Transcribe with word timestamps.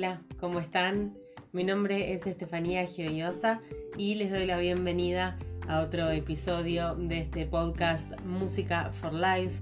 Hola, 0.00 0.22
¿cómo 0.38 0.60
están? 0.60 1.12
Mi 1.52 1.62
nombre 1.62 2.14
es 2.14 2.26
Estefanía 2.26 2.86
Gioiosa 2.86 3.60
y 3.98 4.14
les 4.14 4.30
doy 4.30 4.46
la 4.46 4.56
bienvenida 4.56 5.36
a 5.68 5.80
otro 5.80 6.08
episodio 6.08 6.94
de 6.94 7.18
este 7.18 7.44
podcast 7.44 8.10
Música 8.22 8.92
for 8.94 9.12
Life, 9.12 9.60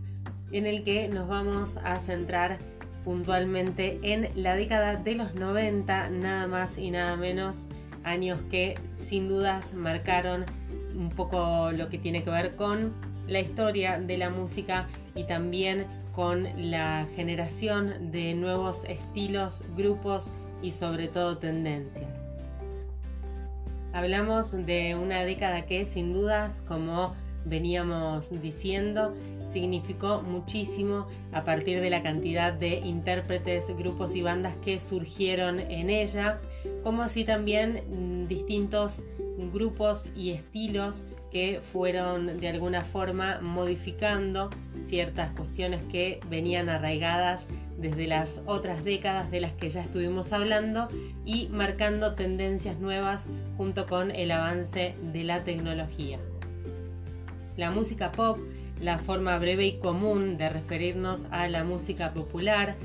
en 0.52 0.66
el 0.66 0.84
que 0.84 1.08
nos 1.08 1.26
vamos 1.26 1.76
a 1.78 1.98
centrar 1.98 2.58
puntualmente 3.04 3.98
en 4.04 4.28
la 4.40 4.54
década 4.54 4.94
de 4.94 5.16
los 5.16 5.34
90, 5.34 6.10
nada 6.10 6.46
más 6.46 6.78
y 6.78 6.92
nada 6.92 7.16
menos, 7.16 7.66
años 8.04 8.38
que 8.48 8.78
sin 8.92 9.26
dudas 9.26 9.74
marcaron 9.74 10.46
un 10.94 11.08
poco 11.08 11.72
lo 11.72 11.88
que 11.88 11.98
tiene 11.98 12.22
que 12.22 12.30
ver 12.30 12.54
con 12.54 12.92
la 13.26 13.40
historia 13.40 13.98
de 13.98 14.16
la 14.16 14.30
música 14.30 14.86
y 15.16 15.24
también 15.24 15.84
con 16.12 16.48
la 16.70 17.06
generación 17.16 18.10
de 18.10 18.34
nuevos 18.34 18.84
estilos, 18.84 19.64
grupos 19.76 20.30
y 20.62 20.72
sobre 20.72 21.08
todo 21.08 21.38
tendencias. 21.38 22.28
Hablamos 23.92 24.52
de 24.52 24.96
una 24.96 25.24
década 25.24 25.66
que 25.66 25.84
sin 25.84 26.12
dudas, 26.12 26.62
como 26.66 27.14
veníamos 27.44 28.30
diciendo, 28.42 29.14
significó 29.44 30.20
muchísimo 30.22 31.06
a 31.32 31.44
partir 31.44 31.80
de 31.80 31.90
la 31.90 32.02
cantidad 32.02 32.52
de 32.52 32.78
intérpretes, 32.80 33.66
grupos 33.76 34.14
y 34.14 34.22
bandas 34.22 34.54
que 34.56 34.78
surgieron 34.78 35.58
en 35.58 35.90
ella, 35.90 36.38
como 36.82 37.02
así 37.02 37.24
también 37.24 37.82
mm, 37.88 38.28
distintos 38.28 39.02
grupos 39.52 40.08
y 40.16 40.30
estilos 40.30 41.04
que 41.30 41.60
fueron 41.62 42.40
de 42.40 42.48
alguna 42.48 42.82
forma 42.82 43.40
modificando 43.40 44.50
ciertas 44.88 45.30
cuestiones 45.32 45.82
que 45.90 46.18
venían 46.30 46.68
arraigadas 46.68 47.46
desde 47.76 48.06
las 48.06 48.40
otras 48.46 48.84
décadas 48.84 49.30
de 49.30 49.40
las 49.40 49.52
que 49.52 49.70
ya 49.70 49.82
estuvimos 49.82 50.32
hablando 50.32 50.88
y 51.24 51.48
marcando 51.48 52.14
tendencias 52.14 52.78
nuevas 52.78 53.26
junto 53.56 53.86
con 53.86 54.10
el 54.10 54.30
avance 54.30 54.94
de 55.12 55.24
la 55.24 55.44
tecnología. 55.44 56.18
La 57.56 57.70
música 57.70 58.10
pop, 58.12 58.38
la 58.80 58.98
forma 58.98 59.38
breve 59.38 59.66
y 59.66 59.78
común 59.78 60.38
de 60.38 60.48
referirnos 60.48 61.26
a 61.30 61.48
la 61.48 61.64
música 61.64 62.12
popular, 62.14 62.76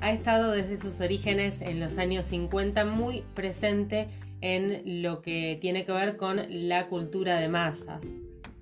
ha 0.00 0.12
estado 0.12 0.52
desde 0.52 0.78
sus 0.78 1.00
orígenes 1.00 1.60
en 1.60 1.78
los 1.78 1.98
años 1.98 2.24
50 2.26 2.84
muy 2.86 3.22
presente 3.34 4.08
en 4.40 5.02
lo 5.02 5.20
que 5.20 5.58
tiene 5.60 5.84
que 5.84 5.92
ver 5.92 6.16
con 6.16 6.40
la 6.48 6.86
cultura 6.86 7.38
de 7.38 7.48
masas. 7.48 8.04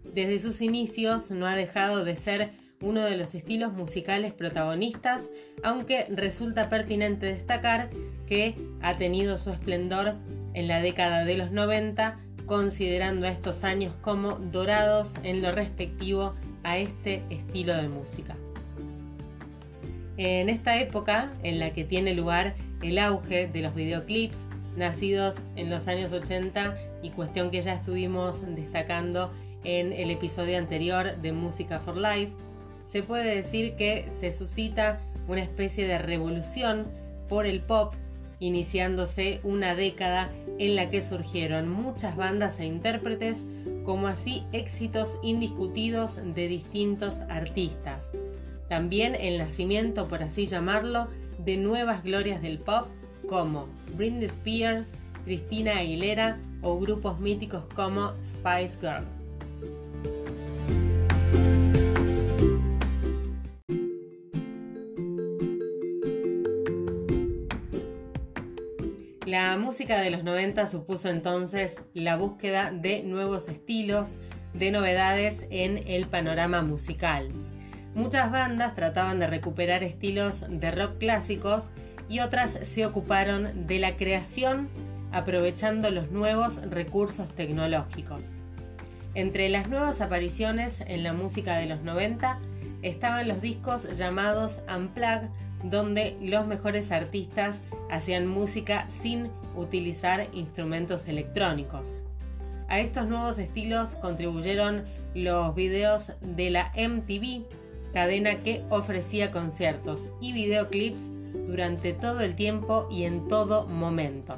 Desde 0.04 0.40
sus 0.40 0.60
inicios 0.62 1.30
no 1.30 1.46
ha 1.46 1.54
dejado 1.54 2.04
de 2.04 2.16
ser 2.16 2.50
uno 2.80 3.02
de 3.02 3.16
los 3.16 3.34
estilos 3.34 3.72
musicales 3.72 4.32
protagonistas, 4.32 5.30
aunque 5.62 6.06
resulta 6.10 6.68
pertinente 6.68 7.26
destacar 7.26 7.90
que 8.26 8.54
ha 8.82 8.96
tenido 8.96 9.36
su 9.36 9.50
esplendor 9.50 10.14
en 10.54 10.68
la 10.68 10.80
década 10.80 11.24
de 11.24 11.36
los 11.36 11.50
90, 11.50 12.18
considerando 12.46 13.26
a 13.26 13.30
estos 13.30 13.64
años 13.64 13.94
como 14.00 14.36
dorados 14.36 15.14
en 15.22 15.42
lo 15.42 15.52
respectivo 15.52 16.34
a 16.62 16.78
este 16.78 17.22
estilo 17.30 17.74
de 17.74 17.88
música. 17.88 18.36
En 20.16 20.48
esta 20.48 20.80
época 20.80 21.32
en 21.42 21.58
la 21.58 21.72
que 21.72 21.84
tiene 21.84 22.14
lugar 22.14 22.54
el 22.82 22.98
auge 22.98 23.46
de 23.48 23.60
los 23.60 23.74
videoclips, 23.74 24.48
nacidos 24.76 25.42
en 25.56 25.70
los 25.70 25.88
años 25.88 26.12
80 26.12 26.76
y 27.02 27.10
cuestión 27.10 27.50
que 27.50 27.60
ya 27.60 27.74
estuvimos 27.74 28.42
destacando 28.54 29.32
en 29.64 29.92
el 29.92 30.10
episodio 30.10 30.58
anterior 30.58 31.16
de 31.16 31.32
Música 31.32 31.80
for 31.80 31.96
Life, 31.96 32.32
se 32.88 33.02
puede 33.02 33.34
decir 33.34 33.74
que 33.74 34.06
se 34.08 34.30
suscita 34.30 34.98
una 35.28 35.42
especie 35.42 35.86
de 35.86 35.98
revolución 35.98 36.86
por 37.28 37.44
el 37.44 37.60
pop, 37.60 37.92
iniciándose 38.40 39.40
una 39.42 39.74
década 39.74 40.30
en 40.58 40.74
la 40.74 40.88
que 40.88 41.02
surgieron 41.02 41.68
muchas 41.68 42.16
bandas 42.16 42.60
e 42.60 42.64
intérpretes, 42.64 43.44
como 43.84 44.08
así 44.08 44.44
éxitos 44.52 45.18
indiscutidos 45.22 46.18
de 46.34 46.48
distintos 46.48 47.20
artistas. 47.28 48.12
También 48.70 49.14
el 49.14 49.36
nacimiento, 49.36 50.08
por 50.08 50.22
así 50.22 50.46
llamarlo, 50.46 51.08
de 51.44 51.58
nuevas 51.58 52.02
glorias 52.02 52.40
del 52.40 52.56
pop 52.56 52.88
como 53.28 53.68
Britney 53.96 54.24
Spears, 54.24 54.94
Christina 55.26 55.76
Aguilera 55.76 56.38
o 56.62 56.78
grupos 56.80 57.20
míticos 57.20 57.64
como 57.74 58.14
Spice 58.24 58.78
Girls. 58.80 59.37
Música 69.68 70.00
de 70.00 70.08
los 70.08 70.24
90 70.24 70.66
supuso 70.66 71.10
entonces 71.10 71.82
la 71.92 72.16
búsqueda 72.16 72.70
de 72.70 73.02
nuevos 73.02 73.50
estilos, 73.50 74.16
de 74.54 74.70
novedades 74.70 75.46
en 75.50 75.86
el 75.86 76.06
panorama 76.06 76.62
musical. 76.62 77.28
Muchas 77.94 78.32
bandas 78.32 78.74
trataban 78.74 79.18
de 79.18 79.26
recuperar 79.26 79.84
estilos 79.84 80.46
de 80.48 80.70
rock 80.70 80.96
clásicos 80.96 81.70
y 82.08 82.20
otras 82.20 82.52
se 82.62 82.86
ocuparon 82.86 83.66
de 83.66 83.78
la 83.78 83.98
creación 83.98 84.70
aprovechando 85.12 85.90
los 85.90 86.10
nuevos 86.10 86.56
recursos 86.70 87.28
tecnológicos. 87.34 88.26
Entre 89.12 89.50
las 89.50 89.68
nuevas 89.68 90.00
apariciones 90.00 90.80
en 90.80 91.02
la 91.02 91.12
música 91.12 91.58
de 91.58 91.66
los 91.66 91.82
90 91.82 92.38
estaban 92.80 93.28
los 93.28 93.42
discos 93.42 93.98
llamados 93.98 94.62
Unplug, 94.74 95.28
donde 95.64 96.16
los 96.20 96.46
mejores 96.46 96.92
artistas 96.92 97.62
hacían 97.90 98.26
música 98.26 98.88
sin 98.88 99.30
utilizar 99.56 100.28
instrumentos 100.32 101.08
electrónicos. 101.08 101.98
A 102.68 102.80
estos 102.80 103.06
nuevos 103.08 103.38
estilos 103.38 103.94
contribuyeron 103.94 104.84
los 105.14 105.54
videos 105.54 106.12
de 106.20 106.50
la 106.50 106.70
MTV, 106.76 107.44
cadena 107.92 108.42
que 108.42 108.62
ofrecía 108.68 109.30
conciertos 109.30 110.10
y 110.20 110.32
videoclips 110.32 111.10
durante 111.46 111.92
todo 111.94 112.20
el 112.20 112.34
tiempo 112.34 112.86
y 112.90 113.04
en 113.04 113.26
todo 113.26 113.66
momento. 113.66 114.36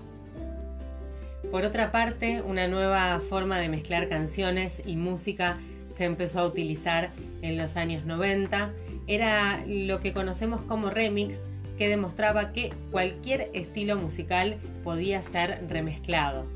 Por 1.51 1.65
otra 1.65 1.91
parte, 1.91 2.43
una 2.43 2.69
nueva 2.69 3.19
forma 3.19 3.59
de 3.59 3.69
mezclar 3.69 4.09
canciones 4.09 4.83
y 4.87 4.95
música 4.95 5.59
se 5.89 6.05
empezó 6.05 6.41
a 6.41 6.47
utilizar 6.47 7.11
en 7.43 7.59
los 7.59 7.77
años 7.77 8.05
90. 8.05 8.71
Era 9.07 9.65
lo 9.67 10.01
que 10.01 10.13
conocemos 10.13 10.63
como 10.63 10.91
remix, 10.91 11.43
que 11.79 11.89
demostraba 11.89 12.53
que 12.53 12.71
cualquier 12.91 13.51
estilo 13.55 13.97
musical 13.97 14.59
podía 14.85 15.23
ser 15.23 15.67
remezclado. 15.69 16.47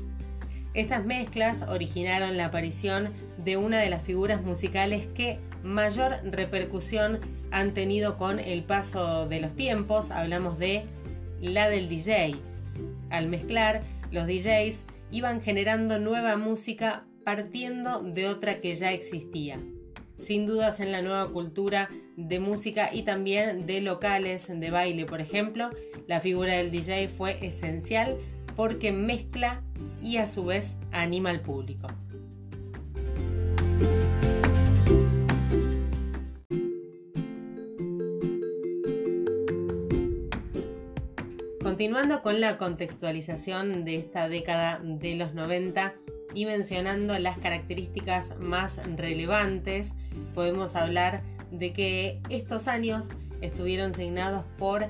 Estas 0.75 1.05
mezclas 1.05 1.63
originaron 1.63 2.35
la 2.37 2.45
aparición 2.45 3.09
de 3.37 3.57
una 3.57 3.79
de 3.79 3.89
las 3.89 4.03
figuras 4.03 4.43
musicales 4.43 5.07
que 5.07 5.39
mayor 5.63 6.17
repercusión 6.23 7.19
han 7.49 7.73
tenido 7.73 8.17
con 8.17 8.39
el 8.39 8.63
paso 8.63 9.27
de 9.27 9.39
los 9.39 9.55
tiempos. 9.55 10.11
Hablamos 10.11 10.59
de 10.59 10.83
la 11.41 11.69
del 11.69 11.87
DJ. 11.87 12.35
Al 13.09 13.27
mezclar, 13.27 13.81
los 14.11 14.27
DJs 14.27 14.85
iban 15.11 15.41
generando 15.41 15.97
nueva 15.97 16.35
música 16.35 17.05
partiendo 17.23 18.01
de 18.01 18.27
otra 18.27 18.59
que 18.59 18.75
ya 18.75 18.91
existía. 18.91 19.57
Sin 20.17 20.45
dudas 20.45 20.79
en 20.79 20.91
la 20.91 21.01
nueva 21.01 21.29
cultura 21.31 21.89
de 22.15 22.39
música 22.39 22.89
y 22.93 23.03
también 23.03 23.65
de 23.65 23.81
locales 23.81 24.47
de 24.47 24.71
baile, 24.71 25.05
por 25.05 25.21
ejemplo, 25.21 25.69
la 26.07 26.19
figura 26.19 26.53
del 26.53 26.71
DJ 26.71 27.07
fue 27.09 27.45
esencial 27.45 28.17
porque 28.55 28.91
mezcla 28.91 29.61
y 30.01 30.17
a 30.17 30.27
su 30.27 30.45
vez 30.45 30.77
anima 30.91 31.29
al 31.29 31.41
público. 31.41 31.87
Continuando 41.61 42.21
con 42.21 42.39
la 42.39 42.57
contextualización 42.57 43.83
de 43.83 43.97
esta 43.97 44.29
década 44.29 44.79
de 44.81 45.15
los 45.15 45.33
90 45.33 45.95
y 46.35 46.45
mencionando 46.45 47.17
las 47.17 47.39
características 47.39 48.37
más 48.39 48.79
relevantes, 48.95 49.93
podemos 50.35 50.75
hablar 50.75 51.23
de 51.49 51.73
que 51.73 52.19
estos 52.29 52.67
años 52.67 53.09
estuvieron 53.41 53.93
signados 53.93 54.43
por 54.57 54.85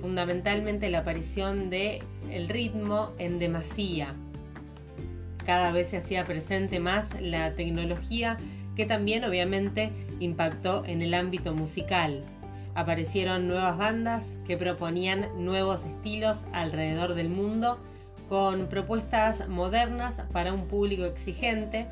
fundamentalmente 0.00 0.90
la 0.90 1.00
aparición 1.00 1.70
de 1.70 2.02
el 2.30 2.48
ritmo 2.48 3.10
en 3.18 3.38
demasía. 3.38 4.14
Cada 5.44 5.72
vez 5.72 5.88
se 5.88 5.96
hacía 5.96 6.24
presente 6.24 6.78
más 6.78 7.20
la 7.20 7.54
tecnología 7.54 8.38
que 8.76 8.86
también 8.86 9.24
obviamente 9.24 9.90
impactó 10.20 10.84
en 10.84 11.02
el 11.02 11.14
ámbito 11.14 11.54
musical. 11.54 12.22
Aparecieron 12.74 13.48
nuevas 13.48 13.76
bandas 13.76 14.36
que 14.46 14.56
proponían 14.56 15.26
nuevos 15.44 15.84
estilos 15.84 16.44
alrededor 16.52 17.14
del 17.14 17.30
mundo 17.30 17.78
con 18.28 18.68
propuestas 18.68 19.48
modernas 19.48 20.22
para 20.32 20.52
un 20.52 20.68
público 20.68 21.04
exigente, 21.04 21.88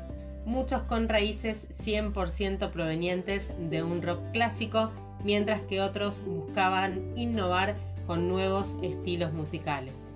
muchos 0.49 0.81
con 0.83 1.07
raíces 1.07 1.67
100% 1.85 2.71
provenientes 2.71 3.53
de 3.69 3.83
un 3.83 4.01
rock 4.01 4.19
clásico, 4.33 4.89
mientras 5.23 5.61
que 5.61 5.79
otros 5.79 6.23
buscaban 6.25 7.13
innovar 7.15 7.75
con 8.07 8.27
nuevos 8.27 8.75
estilos 8.81 9.31
musicales. 9.31 10.15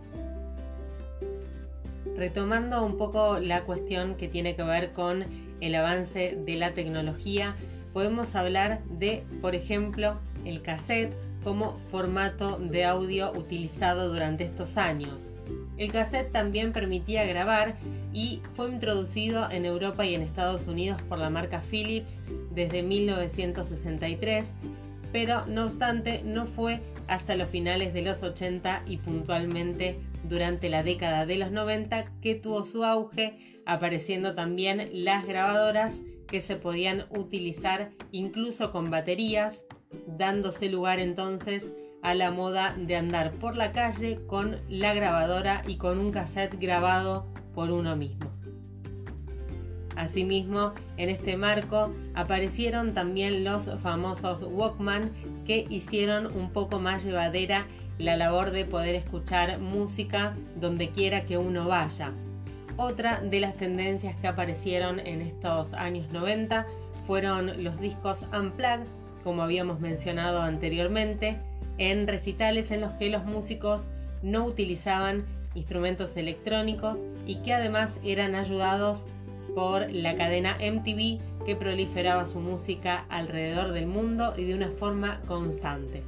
Retomando 2.17 2.83
un 2.83 2.97
poco 2.97 3.39
la 3.39 3.63
cuestión 3.63 4.15
que 4.15 4.27
tiene 4.27 4.55
que 4.55 4.63
ver 4.63 4.91
con 4.93 5.23
el 5.61 5.75
avance 5.75 6.35
de 6.43 6.55
la 6.55 6.71
tecnología, 6.71 7.53
podemos 7.93 8.35
hablar 8.35 8.81
de, 8.85 9.23
por 9.39 9.53
ejemplo, 9.53 10.17
el 10.45 10.63
cassette 10.63 11.15
como 11.43 11.77
formato 11.77 12.57
de 12.57 12.85
audio 12.85 13.31
utilizado 13.33 14.11
durante 14.11 14.45
estos 14.45 14.77
años. 14.77 15.35
El 15.77 15.91
cassette 15.91 16.31
también 16.31 16.71
permitía 16.71 17.25
grabar 17.25 17.75
y 18.13 18.41
fue 18.53 18.69
introducido 18.69 19.49
en 19.49 19.65
Europa 19.65 20.05
y 20.05 20.13
en 20.13 20.21
Estados 20.21 20.67
Unidos 20.67 21.01
por 21.03 21.17
la 21.17 21.29
marca 21.29 21.61
Philips 21.61 22.21
desde 22.51 22.83
1963, 22.83 24.53
pero 25.11 25.45
no 25.47 25.65
obstante 25.65 26.21
no 26.23 26.45
fue 26.45 26.79
hasta 27.07 27.35
los 27.35 27.49
finales 27.49 27.93
de 27.93 28.03
los 28.03 28.21
80 28.21 28.83
y 28.85 28.97
puntualmente 28.97 29.97
durante 30.29 30.69
la 30.69 30.83
década 30.83 31.25
de 31.25 31.37
los 31.37 31.51
90 31.51 32.05
que 32.21 32.35
tuvo 32.35 32.63
su 32.63 32.83
auge, 32.83 33.61
apareciendo 33.65 34.35
también 34.35 34.89
las 34.91 35.25
grabadoras 35.25 36.01
que 36.27 36.39
se 36.39 36.55
podían 36.55 37.05
utilizar 37.09 37.91
incluso 38.11 38.71
con 38.71 38.89
baterías, 38.89 39.65
dándose 40.17 40.69
lugar 40.69 40.99
entonces 40.99 41.73
a 42.03 42.13
la 42.13 42.31
moda 42.31 42.75
de 42.77 42.95
andar 42.97 43.31
por 43.31 43.55
la 43.57 43.71
calle 43.71 44.19
con 44.27 44.57
la 44.69 44.93
grabadora 44.93 45.63
y 45.65 45.77
con 45.77 45.99
un 45.99 46.11
cassette 46.11 46.59
grabado 46.59 47.25
por 47.55 47.71
uno 47.71 47.95
mismo. 47.95 48.29
Asimismo, 49.95 50.73
en 50.97 51.09
este 51.09 51.37
marco 51.37 51.93
aparecieron 52.13 52.93
también 52.93 53.43
los 53.43 53.69
famosos 53.81 54.43
Walkman 54.43 55.11
que 55.45 55.65
hicieron 55.69 56.25
un 56.25 56.51
poco 56.51 56.79
más 56.79 57.03
llevadera 57.03 57.67
la 57.97 58.17
labor 58.17 58.51
de 58.51 58.65
poder 58.65 58.95
escuchar 58.95 59.59
música 59.59 60.35
donde 60.59 60.89
quiera 60.89 61.25
que 61.25 61.37
uno 61.37 61.67
vaya. 61.67 62.11
Otra 62.75 63.21
de 63.21 63.39
las 63.39 63.55
tendencias 63.55 64.19
que 64.19 64.27
aparecieron 64.27 64.99
en 64.99 65.21
estos 65.21 65.73
años 65.73 66.11
90 66.11 66.65
fueron 67.05 67.63
los 67.63 67.79
discos 67.79 68.25
Unplugged, 68.33 68.87
como 69.23 69.43
habíamos 69.43 69.79
mencionado 69.79 70.41
anteriormente, 70.41 71.37
en 71.77 72.07
recitales 72.07 72.71
en 72.71 72.81
los 72.81 72.93
que 72.93 73.09
los 73.09 73.25
músicos 73.25 73.89
no 74.21 74.45
utilizaban 74.45 75.25
instrumentos 75.55 76.17
electrónicos 76.17 77.03
y 77.25 77.37
que 77.37 77.53
además 77.53 77.99
eran 78.03 78.35
ayudados 78.35 79.07
por 79.55 79.91
la 79.91 80.15
cadena 80.15 80.57
MTV 80.57 81.45
que 81.45 81.55
proliferaba 81.55 82.25
su 82.25 82.39
música 82.39 83.05
alrededor 83.09 83.71
del 83.71 83.85
mundo 83.85 84.33
y 84.37 84.45
de 84.45 84.55
una 84.55 84.69
forma 84.69 85.21
constante. 85.27 86.03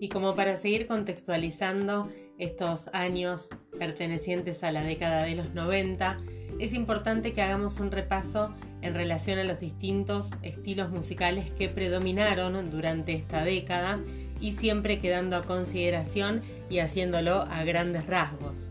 Y 0.00 0.08
como 0.08 0.34
para 0.34 0.56
seguir 0.56 0.86
contextualizando 0.86 2.08
estos 2.38 2.88
años 2.92 3.48
pertenecientes 3.78 4.64
a 4.64 4.72
la 4.72 4.82
década 4.82 5.24
de 5.24 5.34
los 5.34 5.54
90, 5.54 6.18
es 6.58 6.72
importante 6.72 7.32
que 7.32 7.42
hagamos 7.42 7.80
un 7.80 7.90
repaso 7.90 8.54
en 8.82 8.94
relación 8.94 9.38
a 9.38 9.44
los 9.44 9.60
distintos 9.60 10.30
estilos 10.42 10.90
musicales 10.90 11.50
que 11.50 11.68
predominaron 11.68 12.70
durante 12.70 13.14
esta 13.14 13.44
década 13.44 13.98
y 14.40 14.52
siempre 14.52 15.00
quedando 15.00 15.36
a 15.36 15.42
consideración 15.42 16.42
y 16.68 16.78
haciéndolo 16.78 17.42
a 17.42 17.64
grandes 17.64 18.06
rasgos. 18.06 18.70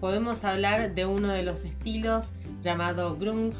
Podemos 0.00 0.44
hablar 0.44 0.94
de 0.94 1.06
uno 1.06 1.28
de 1.28 1.42
los 1.42 1.64
estilos 1.64 2.32
llamado 2.60 3.16
grunge, 3.16 3.56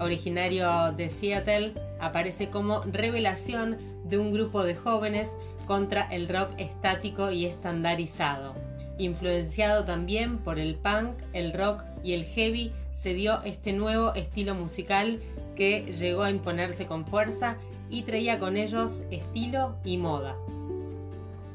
originario 0.00 0.92
de 0.92 1.08
Seattle, 1.08 1.74
aparece 2.00 2.50
como 2.50 2.82
revelación 2.82 3.78
de 4.04 4.18
un 4.18 4.32
grupo 4.32 4.64
de 4.64 4.74
jóvenes 4.74 5.30
contra 5.66 6.02
el 6.10 6.28
rock 6.28 6.50
estático 6.58 7.30
y 7.30 7.46
estandarizado. 7.46 8.67
Influenciado 8.98 9.84
también 9.84 10.38
por 10.38 10.58
el 10.58 10.74
punk, 10.74 11.14
el 11.32 11.52
rock 11.52 11.84
y 12.02 12.14
el 12.14 12.24
heavy, 12.24 12.72
se 12.92 13.14
dio 13.14 13.42
este 13.44 13.72
nuevo 13.72 14.12
estilo 14.14 14.54
musical 14.54 15.20
que 15.54 15.92
llegó 15.92 16.22
a 16.22 16.30
imponerse 16.30 16.86
con 16.86 17.06
fuerza 17.06 17.56
y 17.90 18.02
traía 18.02 18.38
con 18.38 18.56
ellos 18.56 19.02
estilo 19.10 19.76
y 19.84 19.98
moda. 19.98 20.36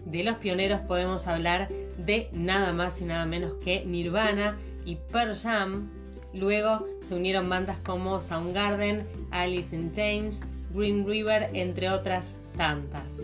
De 0.06 0.24
los 0.24 0.38
pioneros 0.38 0.82
podemos 0.82 1.28
hablar 1.28 1.70
de 1.98 2.30
nada 2.32 2.72
más 2.72 3.02
y 3.02 3.06
nada 3.06 3.26
menos 3.26 3.54
que 3.64 3.84
Nirvana 3.86 4.58
y 4.86 4.96
Pearl 4.96 5.36
Jam. 5.36 5.90
Luego 6.34 6.86
se 7.02 7.16
unieron 7.16 7.50
bandas 7.50 7.78
como 7.80 8.22
Soundgarden, 8.22 9.06
Alice 9.32 9.76
in 9.76 9.92
Chains, 9.92 10.42
Green 10.74 11.06
River, 11.06 11.50
entre 11.54 11.90
otras 11.90 12.34
tantas. 12.56 13.20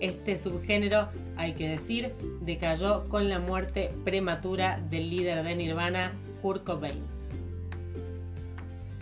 Este 0.00 0.36
subgénero, 0.36 1.08
hay 1.36 1.54
que 1.54 1.68
decir, 1.68 2.12
decayó 2.40 3.08
con 3.08 3.28
la 3.28 3.40
muerte 3.40 3.90
prematura 4.04 4.80
del 4.90 5.10
líder 5.10 5.42
de 5.42 5.56
Nirvana, 5.56 6.12
Kurt 6.40 6.64
Cobain. 6.64 7.18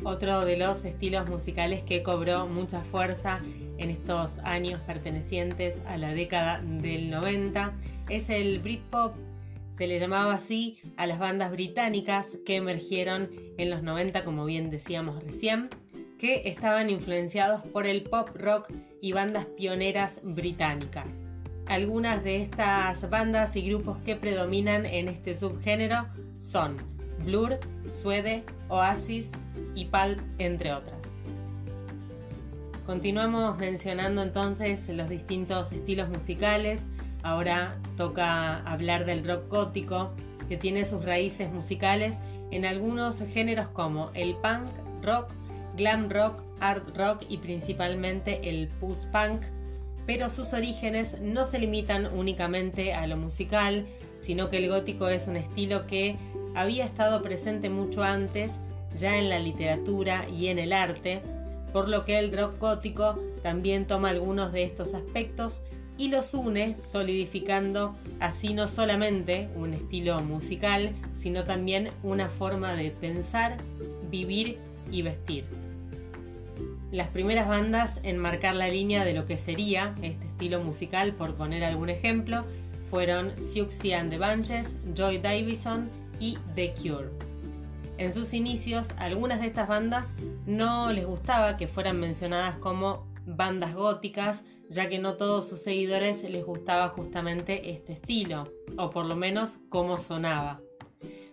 Otro 0.04 0.44
de 0.44 0.56
los 0.56 0.84
estilos 0.84 1.28
musicales 1.28 1.82
que 1.82 2.02
cobró 2.02 2.46
mucha 2.46 2.80
fuerza 2.82 3.40
en 3.78 3.90
estos 3.90 4.38
años 4.38 4.80
pertenecientes 4.82 5.82
a 5.86 5.96
la 5.96 6.14
década 6.14 6.62
del 6.62 7.10
90 7.10 7.72
es 8.08 8.30
el 8.30 8.60
Britpop. 8.60 9.16
Se 9.68 9.86
le 9.86 9.98
llamaba 9.98 10.34
así 10.34 10.78
a 10.96 11.06
las 11.06 11.18
bandas 11.18 11.50
británicas 11.50 12.38
que 12.46 12.56
emergieron 12.56 13.30
en 13.58 13.68
los 13.68 13.82
90, 13.82 14.24
como 14.24 14.44
bien 14.44 14.70
decíamos 14.70 15.22
recién, 15.22 15.68
que 16.18 16.48
estaban 16.48 16.90
influenciados 16.90 17.62
por 17.62 17.86
el 17.86 18.02
pop 18.02 18.30
rock 18.34 18.70
y 19.00 19.12
bandas 19.12 19.46
pioneras 19.56 20.20
británicas. 20.22 21.24
Algunas 21.66 22.22
de 22.22 22.42
estas 22.42 23.08
bandas 23.10 23.56
y 23.56 23.62
grupos 23.62 23.98
que 24.04 24.16
predominan 24.16 24.86
en 24.86 25.08
este 25.08 25.34
subgénero 25.34 26.06
son 26.38 26.76
Blur, 27.24 27.58
Suede, 27.86 28.44
Oasis 28.68 29.30
y 29.74 29.86
Pulp, 29.86 30.20
entre 30.38 30.72
otras. 30.72 30.96
Continuamos 32.86 33.58
mencionando 33.58 34.22
entonces 34.22 34.88
los 34.88 35.08
distintos 35.08 35.72
estilos 35.72 36.08
musicales. 36.08 36.86
Ahora 37.24 37.76
toca 37.96 38.58
hablar 38.58 39.04
del 39.04 39.26
rock 39.26 39.48
gótico, 39.48 40.12
que 40.48 40.56
tiene 40.56 40.84
sus 40.84 41.04
raíces 41.04 41.52
musicales 41.52 42.20
en 42.52 42.64
algunos 42.64 43.18
géneros 43.34 43.66
como 43.68 44.12
el 44.14 44.36
punk, 44.36 44.68
rock, 45.02 45.32
glam 45.76 46.08
rock, 46.10 46.40
art 46.60 46.96
rock 46.96 47.22
y 47.28 47.38
principalmente 47.38 48.48
el 48.48 48.68
post-punk, 48.80 49.42
pero 50.06 50.30
sus 50.30 50.52
orígenes 50.52 51.20
no 51.20 51.44
se 51.44 51.58
limitan 51.58 52.06
únicamente 52.06 52.94
a 52.94 53.06
lo 53.06 53.16
musical, 53.16 53.86
sino 54.20 54.48
que 54.48 54.58
el 54.58 54.68
gótico 54.68 55.08
es 55.08 55.26
un 55.26 55.36
estilo 55.36 55.86
que 55.86 56.16
había 56.54 56.84
estado 56.84 57.22
presente 57.22 57.68
mucho 57.68 58.02
antes, 58.02 58.58
ya 58.94 59.18
en 59.18 59.28
la 59.28 59.38
literatura 59.38 60.28
y 60.28 60.48
en 60.48 60.58
el 60.58 60.72
arte, 60.72 61.20
por 61.72 61.88
lo 61.88 62.04
que 62.04 62.18
el 62.18 62.34
rock 62.34 62.58
gótico 62.58 63.18
también 63.42 63.86
toma 63.86 64.10
algunos 64.10 64.52
de 64.52 64.62
estos 64.62 64.94
aspectos 64.94 65.60
y 65.98 66.08
los 66.08 66.34
une, 66.34 66.76
solidificando 66.80 67.94
así 68.20 68.54
no 68.54 68.66
solamente 68.68 69.48
un 69.56 69.74
estilo 69.74 70.20
musical, 70.20 70.92
sino 71.14 71.44
también 71.44 71.90
una 72.02 72.28
forma 72.28 72.74
de 72.74 72.90
pensar, 72.90 73.56
vivir 74.10 74.58
y 74.90 75.02
vestir. 75.02 75.44
Las 76.92 77.08
primeras 77.08 77.48
bandas 77.48 78.00
en 78.04 78.16
marcar 78.16 78.54
la 78.54 78.68
línea 78.68 79.04
de 79.04 79.12
lo 79.12 79.26
que 79.26 79.36
sería 79.36 79.94
este 80.02 80.26
estilo 80.26 80.62
musical, 80.62 81.14
por 81.14 81.34
poner 81.34 81.64
algún 81.64 81.88
ejemplo, 81.88 82.44
fueron 82.90 83.32
Siouxsie 83.42 83.94
and 83.94 84.10
the 84.10 84.18
Bunches, 84.18 84.78
Joy 84.94 85.18
Davison 85.18 85.90
y 86.20 86.38
The 86.54 86.74
Cure. 86.74 87.08
En 87.98 88.12
sus 88.12 88.34
inicios, 88.34 88.90
algunas 88.98 89.40
de 89.40 89.48
estas 89.48 89.68
bandas 89.68 90.12
no 90.46 90.92
les 90.92 91.06
gustaba 91.06 91.56
que 91.56 91.66
fueran 91.66 91.98
mencionadas 91.98 92.56
como 92.58 93.06
bandas 93.26 93.74
góticas, 93.74 94.44
ya 94.68 94.88
que 94.88 95.00
no 95.00 95.16
todos 95.16 95.48
sus 95.48 95.62
seguidores 95.62 96.22
les 96.22 96.44
gustaba 96.44 96.88
justamente 96.90 97.70
este 97.70 97.94
estilo, 97.94 98.52
o 98.76 98.90
por 98.90 99.06
lo 99.06 99.16
menos 99.16 99.58
cómo 99.70 99.98
sonaba. 99.98 100.60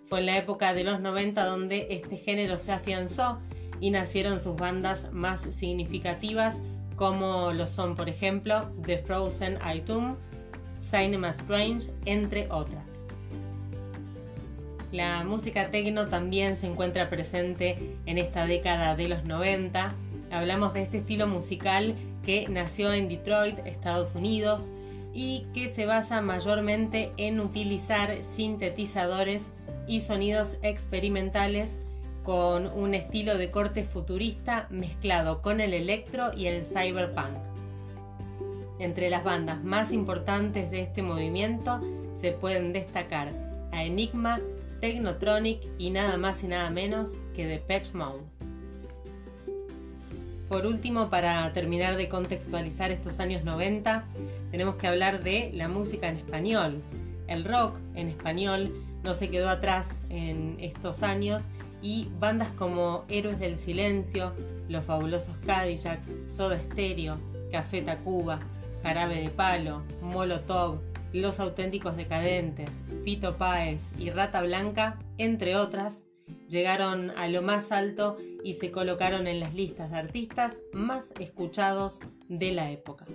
Fue 0.05 0.19
en 0.19 0.25
la 0.25 0.37
época 0.37 0.73
de 0.73 0.83
los 0.83 0.99
90 0.99 1.45
donde 1.45 1.87
este 1.91 2.17
género 2.17 2.57
se 2.57 2.71
afianzó 2.71 3.39
y 3.79 3.91
nacieron 3.91 4.39
sus 4.39 4.55
bandas 4.55 5.11
más 5.11 5.41
significativas 5.41 6.59
como 6.95 7.51
lo 7.53 7.67
son 7.67 7.95
por 7.95 8.09
ejemplo 8.09 8.71
The 8.85 8.99
Frozen 8.99 9.57
Item, 9.73 10.15
Cinema 10.79 11.29
Strange, 11.29 11.89
entre 12.05 12.49
otras. 12.51 12.83
La 14.91 15.23
música 15.23 15.71
techno 15.71 16.07
también 16.07 16.55
se 16.55 16.67
encuentra 16.67 17.09
presente 17.09 17.97
en 18.05 18.19
esta 18.19 18.45
década 18.45 18.95
de 18.95 19.07
los 19.07 19.25
90. 19.25 19.91
Hablamos 20.31 20.73
de 20.73 20.83
este 20.83 20.99
estilo 20.99 21.25
musical 21.25 21.95
que 22.23 22.47
nació 22.47 22.93
en 22.93 23.09
Detroit, 23.09 23.57
Estados 23.65 24.13
Unidos, 24.13 24.69
y 25.13 25.45
que 25.53 25.69
se 25.69 25.85
basa 25.85 26.21
mayormente 26.21 27.11
en 27.17 27.39
utilizar 27.39 28.17
sintetizadores 28.35 29.49
y 29.87 30.01
sonidos 30.01 30.57
experimentales 30.61 31.79
con 32.23 32.67
un 32.67 32.93
estilo 32.93 33.37
de 33.37 33.51
corte 33.51 33.83
futurista 33.83 34.67
mezclado 34.69 35.41
con 35.41 35.59
el 35.59 35.73
electro 35.73 36.31
y 36.35 36.47
el 36.47 36.65
cyberpunk. 36.65 37.37
Entre 38.79 39.09
las 39.09 39.23
bandas 39.23 39.63
más 39.63 39.91
importantes 39.91 40.71
de 40.71 40.81
este 40.81 41.01
movimiento 41.01 41.81
se 42.19 42.31
pueden 42.31 42.73
destacar 42.73 43.31
a 43.71 43.83
Enigma, 43.83 44.39
Technotronic 44.81 45.61
y 45.77 45.91
nada 45.91 46.17
más 46.17 46.43
y 46.43 46.47
nada 46.47 46.69
menos 46.69 47.19
que 47.35 47.45
Depeche 47.45 47.93
Mode. 47.93 48.23
Por 50.49 50.65
último, 50.65 51.09
para 51.09 51.51
terminar 51.53 51.97
de 51.97 52.09
contextualizar 52.09 52.91
estos 52.91 53.19
años 53.19 53.43
90, 53.43 54.05
tenemos 54.51 54.75
que 54.75 54.87
hablar 54.87 55.23
de 55.23 55.51
la 55.53 55.67
música 55.67 56.09
en 56.09 56.17
español. 56.17 56.81
El 57.27 57.45
rock 57.45 57.77
en 57.95 58.09
español 58.09 58.73
no 59.03 59.13
se 59.13 59.29
quedó 59.29 59.49
atrás 59.49 60.01
en 60.09 60.57
estos 60.59 61.01
años 61.01 61.43
y 61.83 62.09
bandas 62.17 62.49
como 62.57 63.03
Héroes 63.09 63.39
del 63.39 63.57
Silencio, 63.57 64.33
Los 64.69 64.85
Fabulosos 64.85 65.37
Cadillacs, 65.45 66.17
Soda 66.25 66.57
Stereo, 66.57 67.19
Café 67.51 67.81
Tacuba, 67.81 68.39
Jarabe 68.81 69.21
de 69.21 69.29
Palo, 69.29 69.83
Molotov, 70.01 70.79
Los 71.11 71.39
Auténticos 71.39 71.95
Decadentes, 71.97 72.81
Fito 73.03 73.37
Páez 73.37 73.91
y 73.99 74.09
Rata 74.09 74.41
Blanca, 74.41 74.97
entre 75.17 75.57
otras, 75.57 76.05
llegaron 76.47 77.11
a 77.11 77.27
lo 77.27 77.41
más 77.41 77.71
alto 77.71 78.17
y 78.43 78.53
se 78.53 78.71
colocaron 78.71 79.27
en 79.27 79.41
las 79.41 79.53
listas 79.53 79.91
de 79.91 79.97
artistas 79.97 80.61
más 80.71 81.13
escuchados 81.19 81.99
de 82.29 82.53
la 82.53 82.71
época. 82.71 83.05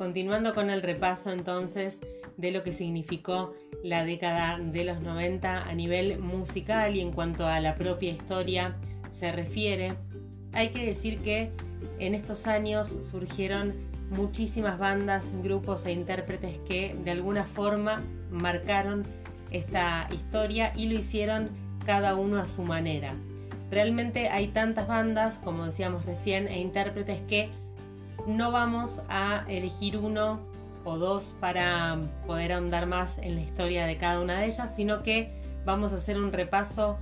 Continuando 0.00 0.54
con 0.54 0.70
el 0.70 0.80
repaso 0.80 1.30
entonces 1.30 2.00
de 2.38 2.52
lo 2.52 2.62
que 2.62 2.72
significó 2.72 3.52
la 3.84 4.02
década 4.02 4.58
de 4.58 4.84
los 4.84 5.02
90 5.02 5.68
a 5.68 5.74
nivel 5.74 6.18
musical 6.18 6.96
y 6.96 7.02
en 7.02 7.12
cuanto 7.12 7.46
a 7.46 7.60
la 7.60 7.74
propia 7.74 8.10
historia 8.10 8.76
se 9.10 9.30
refiere, 9.30 9.92
hay 10.54 10.70
que 10.70 10.86
decir 10.86 11.18
que 11.18 11.50
en 11.98 12.14
estos 12.14 12.46
años 12.46 12.88
surgieron 13.02 13.74
muchísimas 14.08 14.78
bandas, 14.78 15.34
grupos 15.42 15.84
e 15.84 15.92
intérpretes 15.92 16.56
que 16.66 16.96
de 17.04 17.10
alguna 17.10 17.44
forma 17.44 18.02
marcaron 18.30 19.02
esta 19.50 20.08
historia 20.14 20.72
y 20.74 20.86
lo 20.86 20.94
hicieron 20.94 21.50
cada 21.84 22.14
uno 22.14 22.38
a 22.38 22.46
su 22.46 22.62
manera. 22.62 23.16
Realmente 23.70 24.30
hay 24.30 24.48
tantas 24.48 24.88
bandas, 24.88 25.38
como 25.40 25.66
decíamos 25.66 26.06
recién, 26.06 26.48
e 26.48 26.58
intérpretes 26.58 27.20
que 27.28 27.50
no 28.26 28.52
vamos 28.52 29.00
a 29.08 29.44
elegir 29.48 29.96
uno 29.96 30.40
o 30.84 30.96
dos 30.96 31.34
para 31.40 31.98
poder 32.26 32.52
ahondar 32.52 32.86
más 32.86 33.18
en 33.18 33.34
la 33.34 33.42
historia 33.42 33.86
de 33.86 33.96
cada 33.98 34.20
una 34.20 34.40
de 34.40 34.46
ellas, 34.46 34.74
sino 34.74 35.02
que 35.02 35.32
vamos 35.64 35.92
a 35.92 35.96
hacer 35.96 36.16
un 36.18 36.32
repaso 36.32 36.98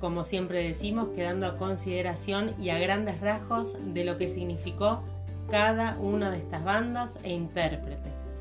como 0.00 0.24
siempre 0.24 0.66
decimos, 0.66 1.08
quedando 1.14 1.46
a 1.46 1.58
consideración 1.58 2.54
y 2.58 2.70
a 2.70 2.78
grandes 2.78 3.20
rasgos 3.20 3.76
de 3.92 4.04
lo 4.04 4.16
que 4.16 4.28
significó 4.28 5.02
cada 5.50 5.98
una 5.98 6.30
de 6.30 6.38
estas 6.38 6.64
bandas 6.64 7.16
e 7.22 7.32
intérpretes. 7.32 8.32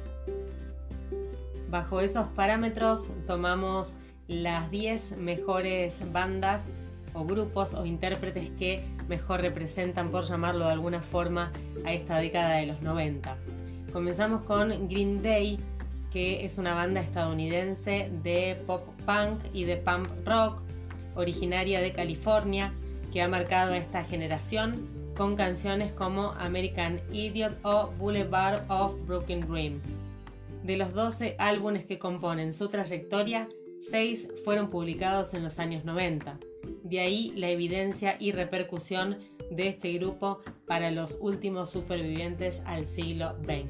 Bajo 1.70 2.00
esos 2.00 2.28
parámetros 2.30 3.12
tomamos 3.28 3.96
las 4.28 4.72
10 4.72 5.18
mejores 5.18 6.12
bandas 6.12 6.72
o 7.14 7.26
grupos 7.26 7.74
o 7.74 7.86
intérpretes 7.86 8.50
que 8.52 8.86
mejor 9.08 9.42
representan, 9.42 10.12
por 10.12 10.26
llamarlo 10.26 10.66
de 10.66 10.72
alguna 10.72 11.02
forma, 11.02 11.52
a 11.86 11.94
esta 11.94 12.18
década 12.18 12.56
de 12.56 12.68
los 12.68 12.82
90. 12.82 13.38
Comenzamos 13.92 14.44
con 14.44 14.88
Green 14.88 15.22
Day, 15.22 15.60
que 16.12 16.46
es 16.46 16.58
una 16.58 16.74
banda 16.74 17.02
estadounidense 17.02 18.12
de 18.24 18.62
pop 18.68 18.88
punk 19.06 19.40
y 19.54 19.64
de 19.64 19.78
punk 19.78 20.08
rock 20.26 20.62
originaria 21.16 21.82
de 21.82 21.92
California, 21.92 22.74
que 23.12 23.22
ha 23.22 23.28
marcado 23.28 23.74
esta 23.74 24.04
generación 24.04 24.88
con 25.18 25.36
canciones 25.36 25.92
como 25.92 26.32
American 26.40 27.02
Idiot 27.12 27.58
o 27.64 27.92
Boulevard 27.98 28.64
of 28.70 28.96
Broken 29.06 29.42
Dreams. 29.42 29.98
De 30.64 30.78
los 30.78 30.94
12 30.94 31.36
álbumes 31.40 31.86
que 31.86 32.00
componen 32.00 32.54
su 32.54 32.70
trayectoria, 32.70 33.50
6 33.82 34.30
fueron 34.46 34.70
publicados 34.70 35.34
en 35.34 35.44
los 35.44 35.60
años 35.60 35.84
90. 35.86 36.38
De 36.84 37.00
ahí 37.00 37.34
la 37.36 37.50
evidencia 37.50 38.16
y 38.20 38.32
repercusión 38.32 39.18
de 39.52 39.68
este 39.68 39.94
grupo 39.94 40.42
para 40.68 40.92
los 40.92 41.18
últimos 41.20 41.70
supervivientes 41.70 42.62
al 42.66 42.88
siglo 42.88 43.36
XX. 43.44 43.68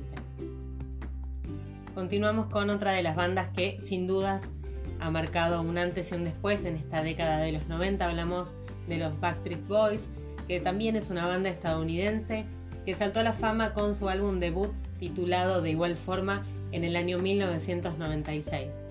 Continuamos 1.96 2.48
con 2.48 2.70
otra 2.70 2.92
de 2.92 3.04
las 3.04 3.16
bandas 3.16 3.50
que 3.56 3.80
sin 3.82 4.08
dudas 4.08 4.54
ha 5.00 5.10
marcado 5.10 5.62
un 5.62 5.78
antes 5.78 6.12
y 6.12 6.16
un 6.16 6.24
después 6.24 6.66
en 6.66 6.76
esta 6.76 7.02
década 7.02 7.40
de 7.40 7.52
los 7.52 7.68
90. 7.68 8.06
Hablamos 8.06 8.56
de 8.88 8.98
los 8.98 9.20
Backstreet 9.20 9.68
Boys, 9.68 10.10
que 10.48 10.60
también 10.60 10.96
es 10.96 11.10
una 11.10 11.28
banda 11.28 11.50
estadounidense 11.50 12.46
que 12.86 12.94
saltó 12.94 13.20
a 13.20 13.24
la 13.24 13.34
fama 13.34 13.74
con 13.74 13.96
su 13.96 14.10
álbum 14.10 14.40
debut 14.40 14.72
titulado 15.00 15.62
de 15.62 15.72
igual 15.72 15.96
forma 15.96 16.44
en 16.72 16.84
el 16.84 16.96
año 16.96 17.20
1996. 17.20 18.89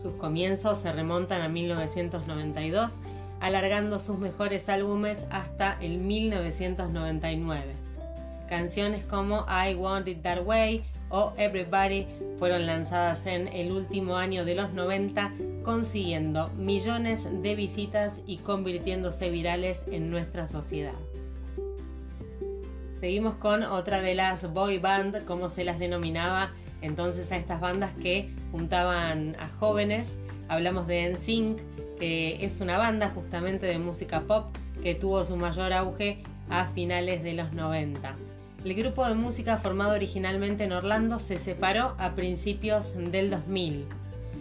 Sus 0.00 0.14
comienzos 0.14 0.78
se 0.78 0.92
remontan 0.92 1.42
a 1.42 1.48
1992, 1.48 2.98
alargando 3.38 3.98
sus 3.98 4.18
mejores 4.18 4.70
álbumes 4.70 5.26
hasta 5.30 5.76
el 5.80 5.98
1999. 5.98 7.74
Canciones 8.48 9.04
como 9.04 9.44
I 9.46 9.74
Want 9.74 10.08
It 10.08 10.22
That 10.22 10.46
Way 10.46 10.84
o 11.10 11.34
Everybody 11.36 12.06
fueron 12.38 12.64
lanzadas 12.64 13.26
en 13.26 13.48
el 13.48 13.72
último 13.72 14.16
año 14.16 14.46
de 14.46 14.54
los 14.54 14.72
90, 14.72 15.34
consiguiendo 15.64 16.48
millones 16.56 17.28
de 17.42 17.54
visitas 17.54 18.22
y 18.26 18.38
convirtiéndose 18.38 19.28
virales 19.28 19.84
en 19.90 20.10
nuestra 20.10 20.46
sociedad. 20.46 20.94
Seguimos 22.94 23.34
con 23.34 23.64
otra 23.64 24.00
de 24.00 24.14
las 24.14 24.50
boy 24.50 24.78
band, 24.78 25.24
como 25.26 25.50
se 25.50 25.64
las 25.64 25.78
denominaba 25.78 26.52
entonces 26.82 27.30
a 27.32 27.36
estas 27.36 27.60
bandas 27.60 27.92
que 28.02 28.30
juntaban 28.52 29.36
a 29.38 29.48
jóvenes. 29.58 30.18
Hablamos 30.48 30.86
de 30.86 31.10
NSYNC, 31.10 31.58
que 31.98 32.44
es 32.44 32.60
una 32.60 32.78
banda 32.78 33.10
justamente 33.10 33.66
de 33.66 33.78
música 33.78 34.20
pop 34.20 34.54
que 34.82 34.94
tuvo 34.94 35.24
su 35.24 35.36
mayor 35.36 35.72
auge 35.72 36.22
a 36.48 36.66
finales 36.66 37.22
de 37.22 37.34
los 37.34 37.52
90. 37.52 38.14
El 38.64 38.74
grupo 38.74 39.06
de 39.06 39.14
música 39.14 39.56
formado 39.56 39.94
originalmente 39.94 40.64
en 40.64 40.72
Orlando 40.72 41.18
se 41.18 41.38
separó 41.38 41.94
a 41.98 42.14
principios 42.14 42.94
del 42.94 43.30
2000. 43.30 43.86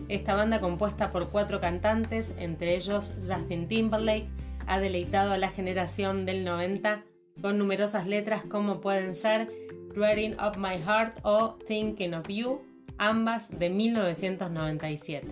Esta 0.10 0.34
banda 0.34 0.60
compuesta 0.60 1.12
por 1.12 1.30
cuatro 1.30 1.62
cantantes, 1.62 2.34
entre 2.38 2.76
ellos 2.76 3.14
Justin 3.28 3.68
Timberlake, 3.68 4.28
ha 4.68 4.80
deleitado 4.80 5.32
a 5.32 5.38
la 5.38 5.50
generación 5.50 6.26
del 6.26 6.44
90 6.44 7.04
con 7.42 7.58
numerosas 7.58 8.08
letras 8.08 8.44
como 8.44 8.82
pueden 8.82 9.16
ser 9.16 9.50
Reading 9.96 10.36
of 10.40 10.58
My 10.58 10.78
Heart 10.78 11.20
o 11.24 11.58
Thinking 11.68 12.14
of 12.14 12.28
You, 12.30 12.62
ambas 12.98 13.50
de 13.50 13.70
1997. 13.70 15.28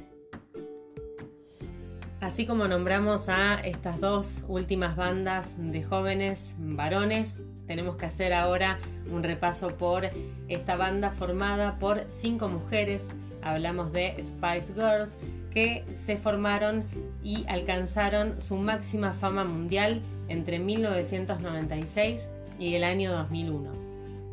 Así 2.20 2.46
como 2.48 2.68
nombramos 2.68 3.30
a 3.30 3.56
estas 3.56 4.00
dos 4.00 4.44
últimas 4.48 4.96
bandas 4.96 5.56
de 5.58 5.84
jóvenes 5.84 6.56
varones, 6.58 7.44
tenemos 7.68 7.96
que 7.96 8.08
hacer 8.08 8.34
ahora 8.34 8.80
un 9.12 9.24
repaso 9.24 9.78
por 9.78 10.10
esta 10.48 10.76
banda 10.76 11.12
formada 11.12 11.78
por 11.78 12.06
cinco 12.10 12.48
mujeres. 12.48 13.08
Hablamos 13.44 13.94
de 13.94 14.16
Spice 14.24 14.74
Girls 14.74 15.16
que 15.54 15.86
se 15.94 16.18
formaron 16.18 16.86
y 17.24 17.46
alcanzaron 17.48 18.42
su 18.42 18.58
máxima 18.58 19.14
fama 19.14 19.44
mundial 19.44 20.02
entre 20.28 20.60
1996 20.60 22.30
y 22.60 22.76
el 22.76 22.84
año 22.84 23.12
2001. 23.12 23.87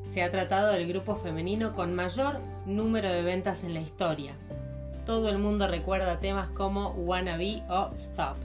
Se 0.04 0.22
ha 0.22 0.30
tratado 0.30 0.72
del 0.72 0.86
grupo 0.86 1.16
femenino 1.16 1.72
con 1.72 1.94
mayor 1.94 2.38
número 2.66 3.08
de 3.10 3.22
ventas 3.22 3.64
en 3.64 3.74
la 3.74 3.80
historia. 3.80 4.34
Todo 5.06 5.28
el 5.28 5.38
mundo 5.38 5.68
recuerda 5.68 6.20
temas 6.20 6.48
como 6.50 6.90
Wanna 6.90 7.36
Be 7.36 7.62
o 7.68 7.90
Stop. 7.94 8.36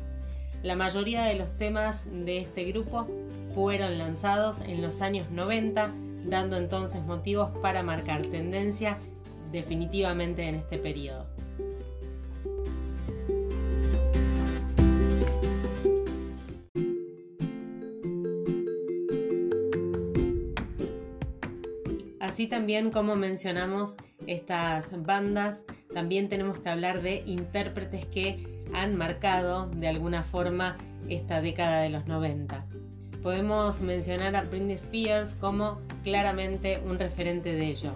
La 0.63 0.75
mayoría 0.75 1.23
de 1.23 1.35
los 1.35 1.57
temas 1.57 2.05
de 2.11 2.39
este 2.39 2.65
grupo 2.65 3.07
fueron 3.53 3.97
lanzados 3.97 4.61
en 4.61 4.81
los 4.81 5.01
años 5.01 5.29
90, 5.31 5.91
dando 6.25 6.57
entonces 6.57 7.01
motivos 7.01 7.49
para 7.61 7.81
marcar 7.81 8.23
tendencia 8.23 8.97
definitivamente 9.51 10.47
en 10.47 10.55
este 10.55 10.77
periodo. 10.77 11.38
Así 22.39 22.47
también 22.47 22.89
como 22.89 23.17
mencionamos 23.17 23.97
estas 24.25 24.91
bandas, 25.03 25.65
también 25.93 26.29
tenemos 26.29 26.57
que 26.57 26.69
hablar 26.69 27.01
de 27.01 27.21
intérpretes 27.25 28.05
que 28.05 28.63
han 28.73 28.95
marcado 28.95 29.69
de 29.71 29.89
alguna 29.89 30.23
forma 30.23 30.77
esta 31.09 31.41
década 31.41 31.81
de 31.81 31.89
los 31.89 32.07
90. 32.07 32.65
podemos 33.21 33.81
mencionar 33.81 34.37
a 34.37 34.43
Britney 34.43 34.75
Spears 34.75 35.33
como 35.33 35.81
claramente 36.05 36.81
un 36.85 36.97
referente 36.97 37.51
de 37.51 37.67
ello. 37.67 37.91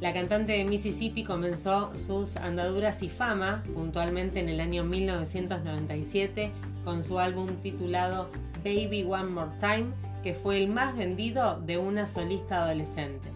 La 0.00 0.14
cantante 0.14 0.52
de 0.52 0.64
Mississippi 0.64 1.22
comenzó 1.22 1.92
sus 1.98 2.38
andaduras 2.38 3.02
y 3.02 3.10
fama 3.10 3.62
puntualmente 3.74 4.40
en 4.40 4.48
el 4.48 4.60
año 4.60 4.84
1997 4.84 6.50
con 6.82 7.04
su 7.04 7.18
álbum 7.18 7.48
titulado 7.62 8.30
Baby 8.64 9.02
One 9.02 9.32
More 9.32 9.50
Time, 9.60 9.88
que 10.22 10.32
fue 10.32 10.62
el 10.62 10.68
más 10.70 10.96
vendido 10.96 11.60
de 11.60 11.76
una 11.76 12.06
solista 12.06 12.64
adolescente. 12.64 13.35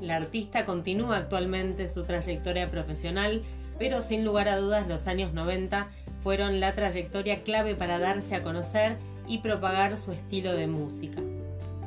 La 0.00 0.16
artista 0.16 0.66
continúa 0.66 1.16
actualmente 1.16 1.88
su 1.88 2.04
trayectoria 2.04 2.70
profesional, 2.70 3.42
pero 3.78 4.02
sin 4.02 4.24
lugar 4.24 4.48
a 4.48 4.58
dudas 4.58 4.86
los 4.88 5.06
años 5.06 5.32
90 5.32 5.88
fueron 6.22 6.60
la 6.60 6.74
trayectoria 6.74 7.42
clave 7.42 7.74
para 7.74 7.98
darse 7.98 8.34
a 8.34 8.42
conocer 8.42 8.96
y 9.28 9.38
propagar 9.38 9.96
su 9.96 10.12
estilo 10.12 10.52
de 10.52 10.66
música. 10.66 11.20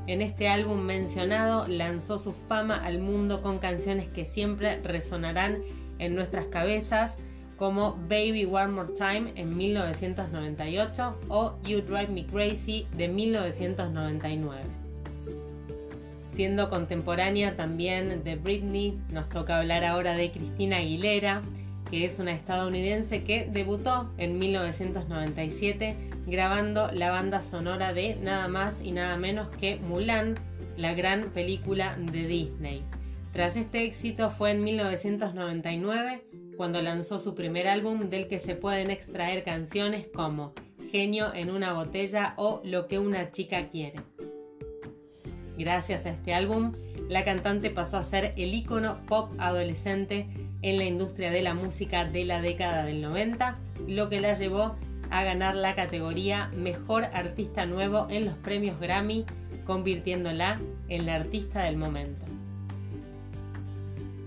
En 0.08 0.24
este 0.24 0.48
álbum 0.48 0.80
mencionado 0.80 1.68
lanzó 1.68 2.18
su 2.18 2.34
fama 2.34 2.84
al 2.84 3.00
mundo 3.00 3.44
con 3.44 3.60
canciones 3.60 4.08
que 4.08 4.26
siempre 4.26 4.82
resonarán 4.82 5.60
en 6.00 6.16
nuestras 6.16 6.48
cabezas, 6.48 7.20
como 7.58 7.98
Baby 8.10 8.46
One 8.46 8.70
More 8.70 8.94
Time 8.94 9.34
en 9.36 9.56
1998 9.56 11.20
o 11.28 11.60
You 11.64 11.82
Drive 11.82 12.08
Me 12.08 12.26
Crazy 12.26 12.88
de 12.96 13.10
1999. 13.10 14.79
Siendo 16.40 16.70
contemporánea 16.70 17.58
también 17.58 18.24
de 18.24 18.38
Britney, 18.38 18.98
nos 19.10 19.28
toca 19.28 19.58
hablar 19.58 19.84
ahora 19.84 20.16
de 20.16 20.32
Cristina 20.32 20.78
Aguilera, 20.78 21.42
que 21.92 22.06
es 22.06 22.18
una 22.18 22.32
estadounidense 22.32 23.26
que 23.26 23.50
debutó 23.52 24.10
en 24.18 24.40
1997 24.40 25.98
grabando 26.28 26.94
la 26.94 27.12
banda 27.12 27.42
sonora 27.42 27.92
de 27.92 28.16
nada 28.16 28.48
más 28.48 28.82
y 28.82 28.94
nada 28.94 29.18
menos 29.18 29.50
que 29.58 29.82
Mulan, 29.86 30.36
la 30.78 30.94
gran 30.94 31.32
película 31.32 31.98
de 31.98 32.26
Disney. 32.26 32.84
Tras 33.34 33.58
este 33.58 33.84
éxito 33.84 34.32
fue 34.32 34.52
en 34.52 34.64
1999 34.64 36.24
cuando 36.56 36.82
lanzó 36.82 37.20
su 37.20 37.36
primer 37.36 37.68
álbum 37.68 38.10
del 38.10 38.30
que 38.30 38.40
se 38.40 38.56
pueden 38.56 38.92
extraer 38.92 39.44
canciones 39.44 40.08
como 40.08 40.54
Genio 40.90 41.34
en 41.34 41.52
una 41.52 41.74
botella 41.74 42.34
o 42.38 42.62
Lo 42.64 42.88
que 42.88 42.98
una 42.98 43.30
chica 43.32 43.68
quiere. 43.68 44.00
Gracias 45.60 46.06
a 46.06 46.12
este 46.12 46.34
álbum, 46.34 46.72
la 47.10 47.26
cantante 47.26 47.70
pasó 47.70 47.98
a 47.98 48.04
ser 48.04 48.34
el 48.38 48.54
ícono 48.54 49.06
pop 49.08 49.34
adolescente 49.40 50.26
en 50.62 50.78
la 50.78 50.86
industria 50.86 51.32
de 51.32 51.42
la 51.42 51.54
música 51.54 52.06
de 52.06 52.24
la 52.24 52.42
década 52.42 52.86
del 52.86 53.02
90, 53.02 53.58
lo 53.86 54.08
que 54.08 54.22
la 54.22 54.36
llevó 54.36 54.78
a 55.10 55.24
ganar 55.26 55.56
la 55.56 55.76
categoría 55.76 56.50
Mejor 56.56 57.04
Artista 57.04 57.66
Nuevo 57.66 58.08
en 58.10 58.24
los 58.24 58.36
premios 58.36 58.80
Grammy, 58.80 59.26
convirtiéndola 59.66 60.62
en 60.88 61.06
la 61.06 61.16
artista 61.16 61.64
del 61.64 61.76
momento. 61.76 62.26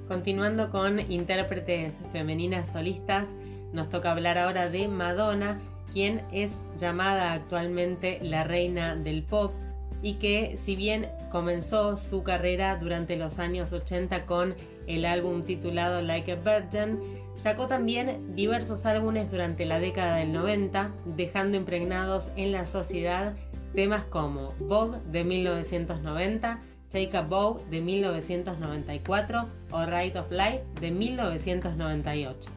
Continuando 0.09 0.71
con 0.71 1.01
intérpretes 1.11 2.03
femeninas 2.13 2.73
solistas, 2.73 3.31
nos 3.73 3.89
toca 3.89 4.11
hablar 4.11 4.37
ahora 4.37 4.69
de 4.69 4.87
Madonna, 4.87 5.59
quien 5.95 6.21
es 6.31 6.61
llamada 6.77 7.33
actualmente 7.33 8.19
la 8.21 8.45
reina 8.45 8.97
del 8.97 9.23
pop 9.23 9.55
y 10.03 10.15
que 10.15 10.57
si 10.57 10.77
bien 10.77 11.09
comenzó 11.31 11.97
su 11.97 12.23
carrera 12.23 12.77
durante 12.77 13.17
los 13.17 13.39
años 13.39 13.73
80 13.73 14.27
con 14.27 14.55
el 14.87 15.05
álbum 15.05 15.43
titulado 15.43 16.03
Like 16.03 16.33
a 16.33 16.37
Virgin, 16.37 16.99
sacó 17.35 17.69
también 17.69 18.35
diversos 18.35 18.85
álbumes 18.85 19.31
durante 19.31 19.65
la 19.65 19.79
década 19.79 20.17
del 20.17 20.33
90, 20.33 20.91
dejando 21.17 21.57
impregnados 21.57 22.31
en 22.37 22.53
la 22.53 22.67
sociedad 22.67 23.35
temas 23.75 24.05
como 24.05 24.53
Vogue 24.59 24.99
de 25.11 25.25
1990, 25.25 26.59
Take 26.91 27.17
a 27.17 27.23
Bow 27.23 27.65
de 27.71 27.81
1994 27.81 29.49
o 29.71 29.87
Right 29.87 30.17
of 30.17 30.31
Life 30.31 30.63
de 30.81 30.91
1998. 30.91 32.51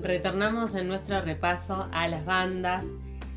Retornamos 0.00 0.74
en 0.74 0.88
nuestro 0.88 1.20
repaso 1.20 1.88
a 1.92 2.08
las 2.08 2.24
bandas 2.24 2.86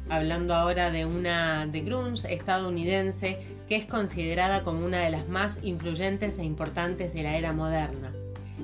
hablando 0.09 0.53
ahora 0.53 0.91
de 0.91 1.05
una 1.05 1.67
de 1.67 1.81
grunge 1.81 2.33
estadounidense 2.33 3.39
que 3.67 3.75
es 3.75 3.85
considerada 3.85 4.63
como 4.63 4.85
una 4.85 4.99
de 4.99 5.11
las 5.11 5.29
más 5.29 5.59
influyentes 5.63 6.39
e 6.39 6.43
importantes 6.43 7.13
de 7.13 7.23
la 7.23 7.37
era 7.37 7.53
moderna. 7.53 8.11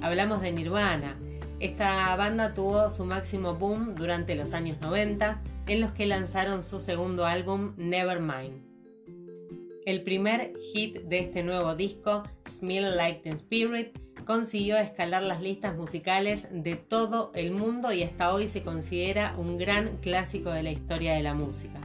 Hablamos 0.01 0.41
de 0.41 0.51
Nirvana. 0.51 1.15
Esta 1.59 2.15
banda 2.15 2.53
tuvo 2.53 2.89
su 2.89 3.05
máximo 3.05 3.55
boom 3.55 3.95
durante 3.95 4.35
los 4.35 4.53
años 4.53 4.81
90, 4.81 5.41
en 5.67 5.81
los 5.81 5.91
que 5.91 6.05
lanzaron 6.05 6.61
su 6.61 6.79
segundo 6.79 7.25
álbum 7.25 7.73
Nevermind. 7.77 8.65
El 9.85 10.01
primer 10.01 10.53
hit 10.73 10.97
de 11.03 11.19
este 11.19 11.43
nuevo 11.43 11.75
disco, 11.75 12.23
Smell 12.49 12.97
Like 12.97 13.21
the 13.29 13.35
Spirit, 13.35 13.97
consiguió 14.25 14.77
escalar 14.77 15.23
las 15.23 15.41
listas 15.41 15.75
musicales 15.75 16.47
de 16.51 16.75
todo 16.75 17.31
el 17.35 17.51
mundo 17.51 17.93
y 17.93 18.03
hasta 18.03 18.33
hoy 18.33 18.47
se 18.47 18.63
considera 18.63 19.35
un 19.37 19.57
gran 19.57 19.97
clásico 19.97 20.49
de 20.49 20.63
la 20.63 20.71
historia 20.71 21.13
de 21.13 21.23
la 21.23 21.33
música. 21.33 21.79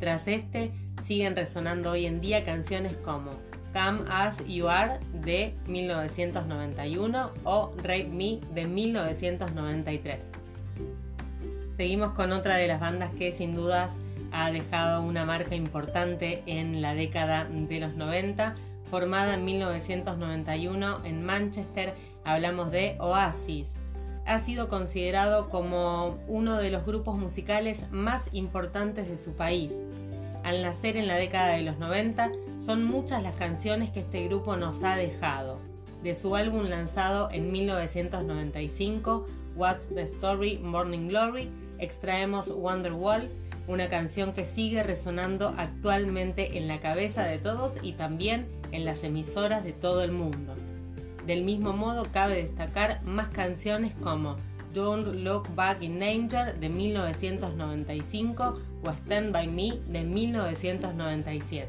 Tras 0.00 0.26
este, 0.28 0.72
siguen 1.02 1.36
resonando 1.36 1.92
hoy 1.92 2.06
en 2.06 2.20
día 2.20 2.44
canciones 2.44 2.96
como 2.98 3.30
Come 3.72 4.00
As 4.08 4.44
You 4.46 4.68
Are 4.68 4.98
de 5.12 5.54
1991 5.66 7.30
o 7.44 7.72
Rape 7.76 8.08
Me 8.08 8.40
de 8.52 8.66
1993. 8.66 10.32
Seguimos 11.70 12.12
con 12.12 12.32
otra 12.32 12.56
de 12.56 12.66
las 12.66 12.80
bandas 12.80 13.14
que 13.14 13.30
sin 13.30 13.54
dudas 13.54 13.96
ha 14.32 14.50
dejado 14.50 15.02
una 15.02 15.24
marca 15.24 15.54
importante 15.54 16.42
en 16.46 16.82
la 16.82 16.94
década 16.94 17.44
de 17.44 17.80
los 17.80 17.94
90 17.94 18.54
formada 18.90 19.34
en 19.34 19.44
1991 19.44 21.04
en 21.04 21.24
Manchester, 21.24 21.94
hablamos 22.24 22.72
de 22.72 22.96
Oasis. 22.98 23.74
Ha 24.26 24.40
sido 24.40 24.68
considerado 24.68 25.48
como 25.48 26.18
uno 26.26 26.56
de 26.56 26.70
los 26.70 26.84
grupos 26.84 27.16
musicales 27.16 27.84
más 27.92 28.28
importantes 28.32 29.08
de 29.08 29.16
su 29.16 29.34
país. 29.34 29.72
Al 30.42 30.62
nacer 30.62 30.96
en 30.96 31.06
la 31.06 31.16
década 31.16 31.52
de 31.52 31.62
los 31.62 31.78
90, 31.78 32.32
son 32.58 32.84
muchas 32.84 33.22
las 33.22 33.34
canciones 33.34 33.90
que 33.90 34.00
este 34.00 34.26
grupo 34.26 34.56
nos 34.56 34.82
ha 34.82 34.96
dejado. 34.96 35.58
De 36.02 36.14
su 36.14 36.34
álbum 36.34 36.64
lanzado 36.64 37.30
en 37.30 37.52
1995, 37.52 39.26
What's 39.54 39.88
the 39.94 40.02
Story 40.02 40.58
Morning 40.58 41.08
Glory, 41.08 41.50
extraemos 41.78 42.48
Wonderwall, 42.48 43.30
una 43.68 43.88
canción 43.88 44.32
que 44.32 44.44
sigue 44.44 44.82
resonando 44.82 45.54
actualmente 45.56 46.58
en 46.58 46.66
la 46.66 46.80
cabeza 46.80 47.24
de 47.24 47.38
todos 47.38 47.76
y 47.82 47.92
también 47.92 48.46
en 48.72 48.84
las 48.84 49.04
emisoras 49.04 49.64
de 49.64 49.72
todo 49.72 50.02
el 50.02 50.12
mundo. 50.12 50.54
Del 51.26 51.44
mismo 51.44 51.72
modo, 51.72 52.06
cabe 52.12 52.42
destacar 52.42 53.02
más 53.04 53.28
canciones 53.28 53.94
como 54.02 54.36
Don't 54.74 55.06
Look 55.22 55.54
Back 55.54 55.82
in 55.82 55.98
Danger 55.98 56.58
de 56.58 56.68
1995 56.68 58.60
o 58.84 58.90
Stand 58.90 59.32
By 59.32 59.48
Me 59.48 59.78
de 59.88 60.02
1997. 60.02 61.68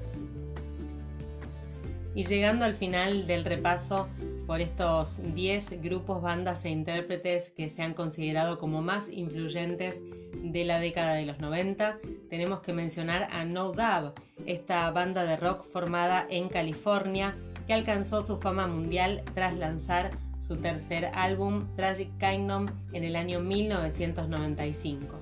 Y 2.13 2.23
llegando 2.25 2.65
al 2.65 2.75
final 2.75 3.25
del 3.25 3.45
repaso 3.45 4.07
por 4.47 4.61
estos 4.61 5.17
10 5.33 5.81
grupos, 5.81 6.21
bandas 6.21 6.65
e 6.65 6.69
intérpretes 6.69 7.49
que 7.49 7.69
se 7.69 7.81
han 7.81 7.93
considerado 7.93 8.59
como 8.59 8.81
más 8.81 9.09
influyentes 9.09 10.01
de 10.41 10.65
la 10.65 10.79
década 10.79 11.13
de 11.13 11.25
los 11.25 11.39
90, 11.39 11.97
tenemos 12.29 12.61
que 12.61 12.73
mencionar 12.73 13.27
a 13.31 13.45
No 13.45 13.71
Doubt, 13.71 14.19
esta 14.45 14.89
banda 14.91 15.23
de 15.23 15.37
rock 15.37 15.65
formada 15.65 16.25
en 16.29 16.49
California 16.49 17.35
que 17.67 17.73
alcanzó 17.73 18.21
su 18.21 18.37
fama 18.37 18.67
mundial 18.67 19.23
tras 19.33 19.53
lanzar 19.53 20.11
su 20.39 20.57
tercer 20.57 21.11
álbum 21.13 21.67
Tragic 21.75 22.09
Kingdom 22.17 22.65
en 22.93 23.03
el 23.03 23.15
año 23.15 23.39
1995. 23.39 25.19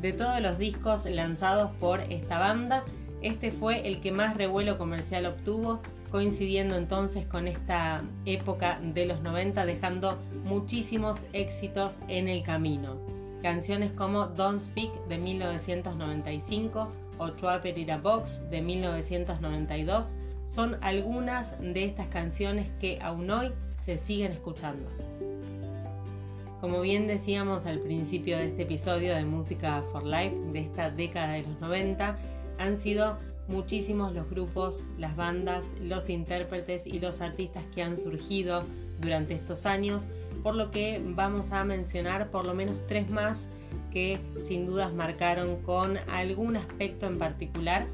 De 0.00 0.12
todos 0.12 0.40
los 0.40 0.58
discos 0.58 1.04
lanzados 1.06 1.70
por 1.80 2.00
esta 2.00 2.38
banda, 2.38 2.84
este 3.20 3.52
fue 3.52 3.86
el 3.86 4.00
que 4.00 4.12
más 4.12 4.36
revuelo 4.36 4.78
comercial 4.78 5.26
obtuvo, 5.26 5.80
coincidiendo 6.12 6.76
entonces 6.76 7.24
con 7.24 7.48
esta 7.48 8.02
época 8.26 8.78
de 8.82 9.06
los 9.06 9.22
90, 9.22 9.64
dejando 9.64 10.18
muchísimos 10.44 11.24
éxitos 11.32 12.00
en 12.06 12.28
el 12.28 12.42
camino. 12.42 12.98
Canciones 13.42 13.92
como 13.92 14.26
Don't 14.26 14.60
Speak 14.60 14.92
de 15.08 15.16
1995 15.16 16.88
o 17.18 17.32
Trap 17.32 17.64
It 17.66 17.78
in 17.78 17.90
a 17.92 17.98
Box 17.98 18.42
de 18.50 18.60
1992 18.60 20.12
son 20.44 20.76
algunas 20.82 21.58
de 21.58 21.86
estas 21.86 22.08
canciones 22.08 22.68
que 22.78 22.98
aún 23.00 23.30
hoy 23.30 23.50
se 23.70 23.96
siguen 23.96 24.32
escuchando. 24.32 24.86
Como 26.60 26.82
bien 26.82 27.06
decíamos 27.06 27.64
al 27.64 27.80
principio 27.80 28.36
de 28.36 28.48
este 28.48 28.62
episodio 28.62 29.14
de 29.14 29.24
Música 29.24 29.82
for 29.90 30.04
Life 30.04 30.36
de 30.52 30.60
esta 30.60 30.90
década 30.90 31.32
de 31.32 31.42
los 31.42 31.58
90, 31.60 32.18
han 32.58 32.76
sido 32.76 33.18
muchísimos 33.48 34.12
los 34.12 34.28
grupos, 34.30 34.88
las 34.98 35.16
bandas, 35.16 35.66
los 35.80 36.08
intérpretes 36.08 36.86
y 36.86 37.00
los 37.00 37.20
artistas 37.20 37.64
que 37.74 37.82
han 37.82 37.96
surgido 37.96 38.62
durante 39.00 39.34
estos 39.34 39.66
años, 39.66 40.08
por 40.42 40.54
lo 40.54 40.70
que 40.70 41.02
vamos 41.04 41.52
a 41.52 41.64
mencionar 41.64 42.30
por 42.30 42.44
lo 42.44 42.54
menos 42.54 42.86
tres 42.86 43.10
más 43.10 43.46
que 43.92 44.18
sin 44.42 44.66
dudas 44.66 44.92
marcaron 44.92 45.60
con 45.62 45.98
algún 46.10 46.56
aspecto 46.56 47.06
en 47.06 47.18
particular 47.18 47.86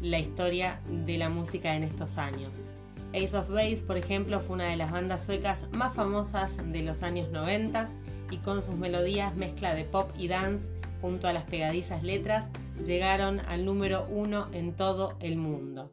la 0.00 0.18
historia 0.18 0.80
de 1.06 1.18
la 1.18 1.28
música 1.28 1.76
en 1.76 1.84
estos 1.84 2.18
años. 2.18 2.66
Ace 3.12 3.36
of 3.36 3.48
Base, 3.48 3.82
por 3.86 3.96
ejemplo, 3.96 4.40
fue 4.40 4.54
una 4.54 4.68
de 4.68 4.76
las 4.76 4.92
bandas 4.92 5.24
suecas 5.24 5.66
más 5.72 5.94
famosas 5.94 6.58
de 6.72 6.82
los 6.82 7.02
años 7.02 7.30
90 7.30 7.88
y 8.30 8.36
con 8.38 8.62
sus 8.62 8.76
melodías 8.76 9.34
mezcla 9.34 9.74
de 9.74 9.84
pop 9.84 10.10
y 10.16 10.28
dance 10.28 10.68
junto 11.00 11.26
a 11.26 11.32
las 11.32 11.44
pegadizas 11.44 12.02
letras 12.02 12.46
llegaron 12.84 13.40
al 13.40 13.64
número 13.64 14.06
uno 14.10 14.48
en 14.52 14.74
todo 14.74 15.16
el 15.20 15.36
mundo. 15.36 15.92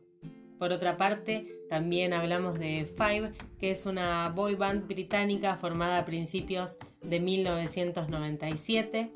Por 0.60 0.72
otra 0.72 0.98
parte, 0.98 1.54
también 1.70 2.14
hablamos 2.14 2.58
de 2.58 2.92
Five, 2.98 3.32
que 3.60 3.72
es 3.72 3.86
una 3.86 4.30
boy 4.30 4.56
band 4.56 4.88
británica 4.88 5.56
formada 5.58 6.00
a 6.00 6.06
principios 6.06 6.78
de 7.02 7.20
1997. 7.20 9.12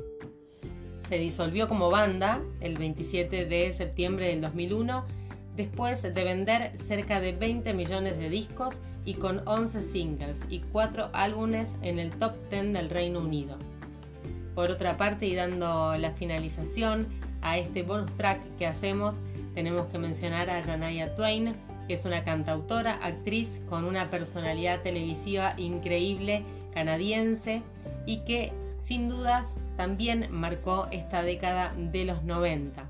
Se 1.08 1.18
disolvió 1.18 1.68
como 1.68 1.90
banda 1.90 2.42
el 2.60 2.78
27 2.78 3.46
de 3.46 3.74
septiembre 3.74 4.28
del 4.28 4.42
2001, 4.42 5.06
después 5.56 6.02
de 6.02 6.24
vender 6.24 6.78
cerca 6.78 7.20
de 7.20 7.32
20 7.32 7.74
millones 7.74 8.18
de 8.18 8.30
discos 8.30 8.82
y 9.04 9.16
con 9.16 9.48
11 9.48 9.82
singles 9.82 10.44
y 10.50 10.60
4 10.60 11.10
álbumes 11.14 11.76
en 11.82 12.00
el 12.00 12.12
top 12.12 12.34
10 12.50 12.74
del 12.74 12.90
Reino 12.90 13.20
Unido. 13.20 13.58
Por 14.56 14.70
otra 14.70 14.98
parte, 14.98 15.26
y 15.26 15.36
dando 15.36 15.96
la 15.98 16.12
finalización 16.12 17.08
a 17.42 17.58
este 17.58 17.84
bonus 17.84 18.12
track 18.18 18.42
que 18.58 18.68
hacemos, 18.68 19.20
tenemos 19.54 19.88
que 19.88 20.00
mencionar 20.00 20.50
a 20.50 20.62
Janaya 20.64 21.16
Twain, 21.16 21.56
que 21.88 21.96
es 21.96 22.06
una 22.06 22.24
cantautora, 22.24 23.00
actriz 23.04 23.60
con 23.70 23.86
una 23.86 24.10
personalidad 24.10 24.82
televisiva 24.82 25.54
increíble 25.58 26.44
canadiense 26.74 27.62
y 28.06 28.20
que 28.20 28.54
sin 28.74 29.10
dudas 29.10 29.56
también 29.78 30.28
marcó 30.32 30.88
esta 30.92 31.24
década 31.24 31.74
de 31.78 32.06
los 32.06 32.24
90. 32.24 32.90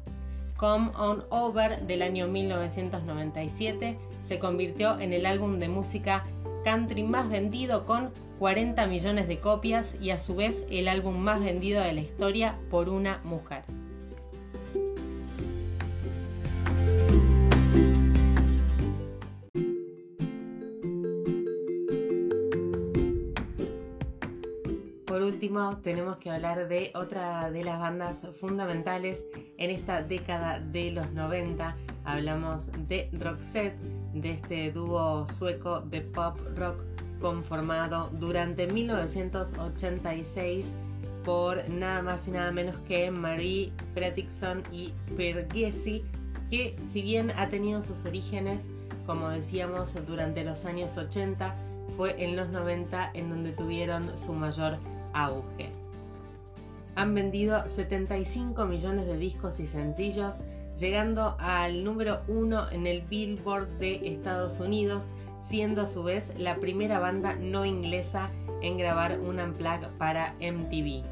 Come 0.58 0.92
On 0.96 1.24
Over 1.30 1.82
del 1.88 2.04
año 2.04 2.28
1997 2.28 3.98
se 4.22 4.40
convirtió 4.40 5.00
en 5.00 5.14
el 5.14 5.26
álbum 5.26 5.58
de 5.58 5.70
música 5.70 6.24
country 6.64 7.04
más 7.04 7.30
vendido 7.30 7.86
con 7.86 8.12
40 8.38 8.86
millones 8.88 9.28
de 9.28 9.40
copias 9.40 9.96
y 10.00 10.12
a 10.12 10.18
su 10.18 10.36
vez 10.36 10.66
el 10.70 10.88
álbum 10.88 11.18
más 11.18 11.44
vendido 11.44 11.82
de 11.82 11.94
la 11.94 12.02
historia 12.02 12.56
por 12.70 12.90
una 12.90 13.20
mujer. 13.24 13.64
Último 25.32 25.78
tenemos 25.78 26.17
que 26.17 26.30
hablar 26.30 26.67
de 26.67 26.91
otra 26.94 27.50
de 27.52 27.63
las 27.63 27.80
bandas 27.80 28.28
fundamentales 28.41 29.24
en 29.58 29.70
esta 29.70 30.04
década 30.04 30.60
de 30.60 30.91
los 30.91 31.10
90. 31.13 31.78
Hablamos 32.04 32.67
de 32.89 33.10
Roxette, 33.13 33.80
de 34.13 34.32
este 34.32 34.74
dúo 34.74 35.26
sueco 35.28 35.80
de 35.80 36.02
pop 36.02 36.38
rock 36.58 36.84
conformado 37.22 38.10
durante 38.20 38.67
1986 38.67 40.74
por 41.24 41.70
nada 41.70 42.02
más 42.02 42.28
y 42.28 42.32
nada 42.32 42.52
menos 42.52 42.76
que 42.86 43.10
Marie 43.10 43.72
Fredriksson 43.94 44.63
y 44.70 44.91
Per 45.15 45.48
que 45.48 46.76
si 46.84 47.02
bien 47.02 47.32
ha 47.38 47.48
tenido 47.48 47.82
sus 47.82 48.04
orígenes, 48.04 48.67
como 49.06 49.30
decíamos, 49.30 49.96
durante 50.06 50.44
los 50.44 50.65
años 50.65 50.98
80, 50.98 51.56
fue 51.96 52.22
en 52.22 52.36
los 52.36 52.50
90 52.50 53.12
en 53.13 53.30
donde 53.30 53.54
tuvieron 53.54 54.17
su 54.17 54.34
mayor 54.34 54.78
auge. 55.13 55.69
Han 56.95 57.15
vendido 57.15 57.67
75 57.67 58.65
millones 58.65 59.08
de 59.08 59.17
discos 59.17 59.60
y 59.60 59.67
sencillos, 59.67 60.36
llegando 60.80 61.36
al 61.39 61.84
número 61.84 62.21
uno 62.28 62.69
en 62.71 62.88
el 62.88 63.02
Billboard 63.02 63.67
de 63.80 64.08
Estados 64.13 64.60
Unidos, 64.60 65.12
siendo 65.41 65.82
a 65.82 65.88
su 65.88 66.04
vez 66.04 66.32
la 66.38 66.58
primera 66.58 67.00
banda 67.00 67.36
no 67.36 67.65
inglesa 67.65 68.30
en 68.62 68.78
grabar 68.78 69.19
un 69.19 69.39
unplug 69.39 69.88
para 69.97 70.36
MTV. 70.39 71.04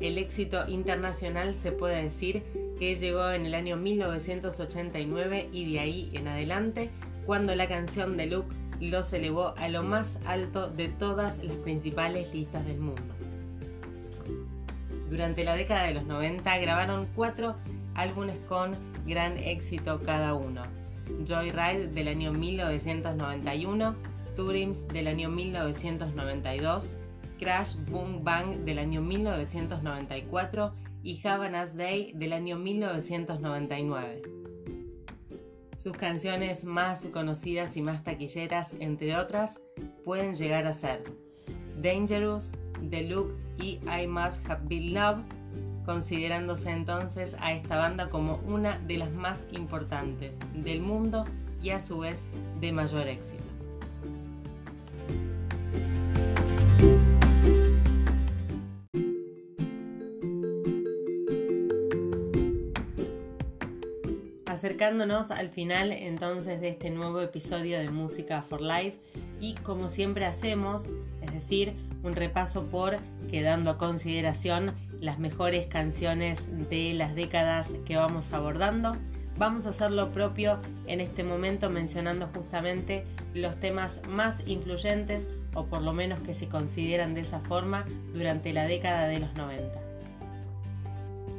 El 0.00 0.18
éxito 0.18 0.68
internacional 0.68 1.54
se 1.54 1.72
puede 1.72 2.02
decir 2.02 2.42
que 2.78 2.94
llegó 2.94 3.30
en 3.30 3.46
el 3.46 3.54
año 3.54 3.76
1989 3.76 5.48
y 5.52 5.72
de 5.72 5.80
ahí 5.80 6.10
en 6.12 6.28
adelante, 6.28 6.90
cuando 7.26 7.54
la 7.54 7.68
canción 7.68 8.16
de 8.16 8.26
Luke 8.26 8.54
los 8.80 9.12
elevó 9.12 9.54
a 9.56 9.68
lo 9.68 9.82
más 9.82 10.18
alto 10.26 10.68
de 10.68 10.88
todas 10.88 11.42
las 11.42 11.56
principales 11.58 12.32
listas 12.34 12.66
del 12.66 12.78
mundo. 12.78 13.02
Durante 15.10 15.44
la 15.44 15.54
década 15.54 15.84
de 15.84 15.94
los 15.94 16.04
90 16.04 16.58
grabaron 16.58 17.06
cuatro 17.14 17.56
álbumes 17.94 18.36
con 18.48 18.76
gran 19.06 19.36
éxito 19.36 20.00
cada 20.04 20.34
uno. 20.34 20.62
Joyride 21.26 21.88
del 21.88 22.08
año 22.08 22.32
1991, 22.32 23.94
Dreams 24.36 24.88
del 24.88 25.06
año 25.08 25.28
1992, 25.28 26.96
Crash 27.38 27.76
Boom 27.90 28.24
Bang 28.24 28.64
del 28.64 28.78
año 28.78 29.02
1994 29.02 30.72
y 31.02 31.20
Havana's 31.26 31.76
Day 31.76 32.12
del 32.14 32.32
año 32.32 32.56
1999. 32.56 34.22
Sus 35.76 35.92
canciones 35.92 36.64
más 36.64 37.04
conocidas 37.06 37.76
y 37.76 37.82
más 37.82 38.02
taquilleras, 38.04 38.72
entre 38.78 39.16
otras, 39.16 39.60
pueden 40.04 40.34
llegar 40.34 40.66
a 40.66 40.72
ser 40.72 41.02
Dangerous, 41.82 42.52
The 42.90 43.02
Look 43.04 43.34
y 43.58 43.78
I 43.86 44.06
Must 44.06 44.48
Have 44.48 44.62
Been 44.68 44.94
Love, 44.94 45.18
considerándose 45.84 46.70
entonces 46.70 47.36
a 47.40 47.52
esta 47.52 47.76
banda 47.76 48.08
como 48.08 48.36
una 48.46 48.78
de 48.78 48.98
las 48.98 49.12
más 49.12 49.46
importantes 49.52 50.38
del 50.54 50.80
mundo 50.80 51.24
y 51.62 51.70
a 51.70 51.80
su 51.80 51.98
vez 51.98 52.26
de 52.60 52.72
mayor 52.72 53.08
éxito. 53.08 53.44
acercándonos 64.64 65.30
al 65.30 65.50
final 65.50 65.92
entonces 65.92 66.58
de 66.58 66.70
este 66.70 66.88
nuevo 66.88 67.20
episodio 67.20 67.78
de 67.78 67.90
Música 67.90 68.40
for 68.40 68.62
Life 68.62 68.96
y 69.38 69.56
como 69.56 69.90
siempre 69.90 70.24
hacemos, 70.24 70.88
es 71.20 71.34
decir, 71.34 71.74
un 72.04 72.14
repaso 72.14 72.66
por 72.66 72.98
quedando 73.30 73.70
a 73.70 73.78
consideración 73.78 74.72
las 75.00 75.18
mejores 75.18 75.66
canciones 75.66 76.46
de 76.68 76.94
las 76.94 77.14
décadas 77.14 77.72
que 77.84 77.96
vamos 77.96 78.32
abordando. 78.32 78.92
Vamos 79.36 79.66
a 79.66 79.70
hacer 79.70 79.90
lo 79.90 80.12
propio 80.12 80.60
en 80.86 81.00
este 81.00 81.24
momento 81.24 81.68
mencionando 81.70 82.28
justamente 82.32 83.04
los 83.34 83.58
temas 83.58 84.00
más 84.08 84.40
influyentes 84.46 85.26
o 85.54 85.66
por 85.66 85.82
lo 85.82 85.92
menos 85.92 86.20
que 86.20 86.34
se 86.34 86.46
consideran 86.46 87.14
de 87.14 87.22
esa 87.22 87.40
forma 87.40 87.84
durante 88.12 88.52
la 88.52 88.66
década 88.66 89.08
de 89.08 89.18
los 89.18 89.34
90. 89.34 89.80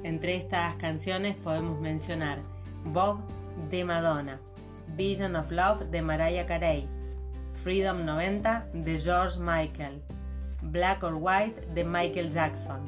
Entre 0.04 0.36
estas 0.36 0.76
canciones 0.76 1.36
podemos 1.38 1.80
mencionar 1.80 2.40
Bob 2.86 3.20
de 3.70 3.84
Madonna, 3.86 4.40
Vision 4.96 5.36
of 5.36 5.50
Love 5.52 5.90
de 5.90 6.02
Mariah 6.02 6.46
Carey, 6.46 6.88
Freedom 7.64 8.06
90 8.06 8.68
de 8.74 9.00
George 9.00 9.40
Michael, 9.40 10.02
Black 10.72 11.04
or 11.04 11.16
White 11.16 11.74
de 11.74 11.84
Michael 11.84 12.30
Jackson, 12.30 12.82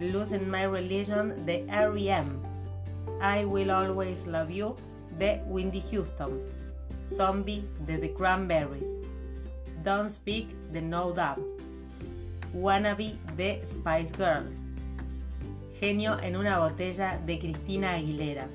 Losing 0.00 0.50
My 0.50 0.64
Religion 0.64 1.44
de 1.46 1.66
R.E.M., 1.68 2.42
I 3.20 3.44
Will 3.44 3.70
Always 3.70 4.26
Love 4.26 4.50
You 4.50 4.76
de 5.18 5.42
Windy 5.46 5.80
Houston, 5.80 6.40
Zombie 7.04 7.64
de 7.86 7.98
The 7.98 8.12
Cranberries, 8.14 8.90
Don't 9.82 10.10
Speak 10.10 10.48
de 10.72 10.80
No 10.80 11.12
Doubt, 11.12 11.40
Wannabe 12.52 13.18
de 13.36 13.60
Spice 13.64 14.14
Girls, 14.16 14.68
Genio 15.78 16.18
en 16.20 16.36
una 16.36 16.58
botella 16.58 17.18
de 17.24 17.38
Cristina 17.38 17.94
Aguilera. 17.94 18.46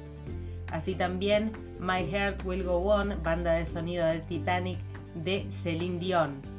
Así 0.72 0.96
también 0.96 1.52
My 1.80 2.04
Heart 2.04 2.46
Will 2.46 2.64
Go 2.64 2.78
On, 2.78 3.22
banda 3.24 3.54
de 3.54 3.66
sonido 3.66 4.06
de 4.06 4.20
Titanic 4.22 4.78
de 5.16 5.46
Celine 5.50 6.00
Dion. 6.00 6.59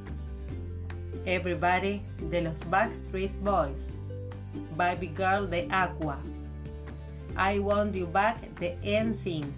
Everybody 1.26 2.02
de 2.30 2.40
los 2.40 2.64
Backstreet 2.64 3.32
Boys. 3.44 3.94
Baby 4.76 5.08
Girl 5.08 5.46
de 5.46 5.68
Aqua. 5.70 6.18
I 7.36 7.58
Want 7.58 7.94
You 7.94 8.06
Back 8.06 8.58
de 8.58 8.76
NSYNC. 8.82 9.52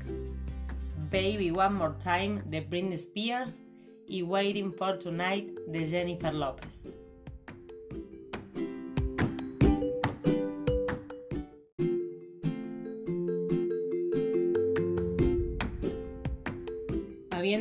Baby 1.11 1.51
One 1.51 1.75
More 1.75 1.94
Time 2.01 2.42
de 2.51 2.61
Britney 2.61 2.98
Spears 2.98 3.62
y 4.09 4.22
Waiting 4.22 4.72
for 4.72 4.96
Tonight 4.96 5.51
de 5.70 5.85
Jennifer 5.85 6.33
Lopez. 6.33 6.88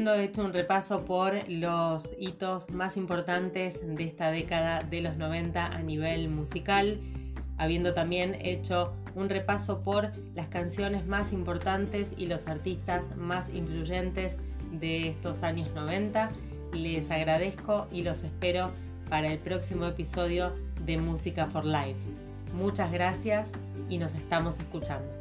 Habiendo 0.02 0.16
hecho 0.16 0.44
un 0.44 0.52
repaso 0.52 1.06
por 1.06 1.48
los 1.48 2.16
hitos 2.18 2.72
más 2.72 2.98
importantes 2.98 3.82
de 3.86 4.04
esta 4.04 4.32
década 4.32 4.80
de 4.82 5.00
los 5.02 5.16
90 5.16 5.64
a 5.64 5.80
nivel 5.84 6.28
musical, 6.28 7.00
habiendo 7.60 7.94
también 7.94 8.36
hecho 8.42 8.96
un 9.14 9.30
repaso 9.30 9.84
por 9.84 10.12
las 10.34 10.48
canciones 10.48 11.06
más 11.06 11.32
importantes 11.32 12.16
y 12.18 12.26
los 12.26 12.48
artistas 12.48 13.16
más 13.16 13.54
influyentes 13.54 14.40
de 14.72 15.10
estos 15.10 15.44
años 15.44 15.72
90. 15.76 16.32
Les 16.74 17.12
agradezco 17.12 17.86
y 17.92 18.02
los 18.02 18.24
espero 18.24 18.72
para 19.08 19.32
el 19.32 19.38
próximo 19.38 19.86
episodio 19.86 20.52
de 20.84 20.98
Música 20.98 21.46
for 21.46 21.64
Life. 21.64 22.00
Muchas 22.56 22.92
gracias 22.92 23.52
y 23.88 24.00
nos 24.00 24.16
estamos 24.16 24.60
escuchando. 24.60 25.21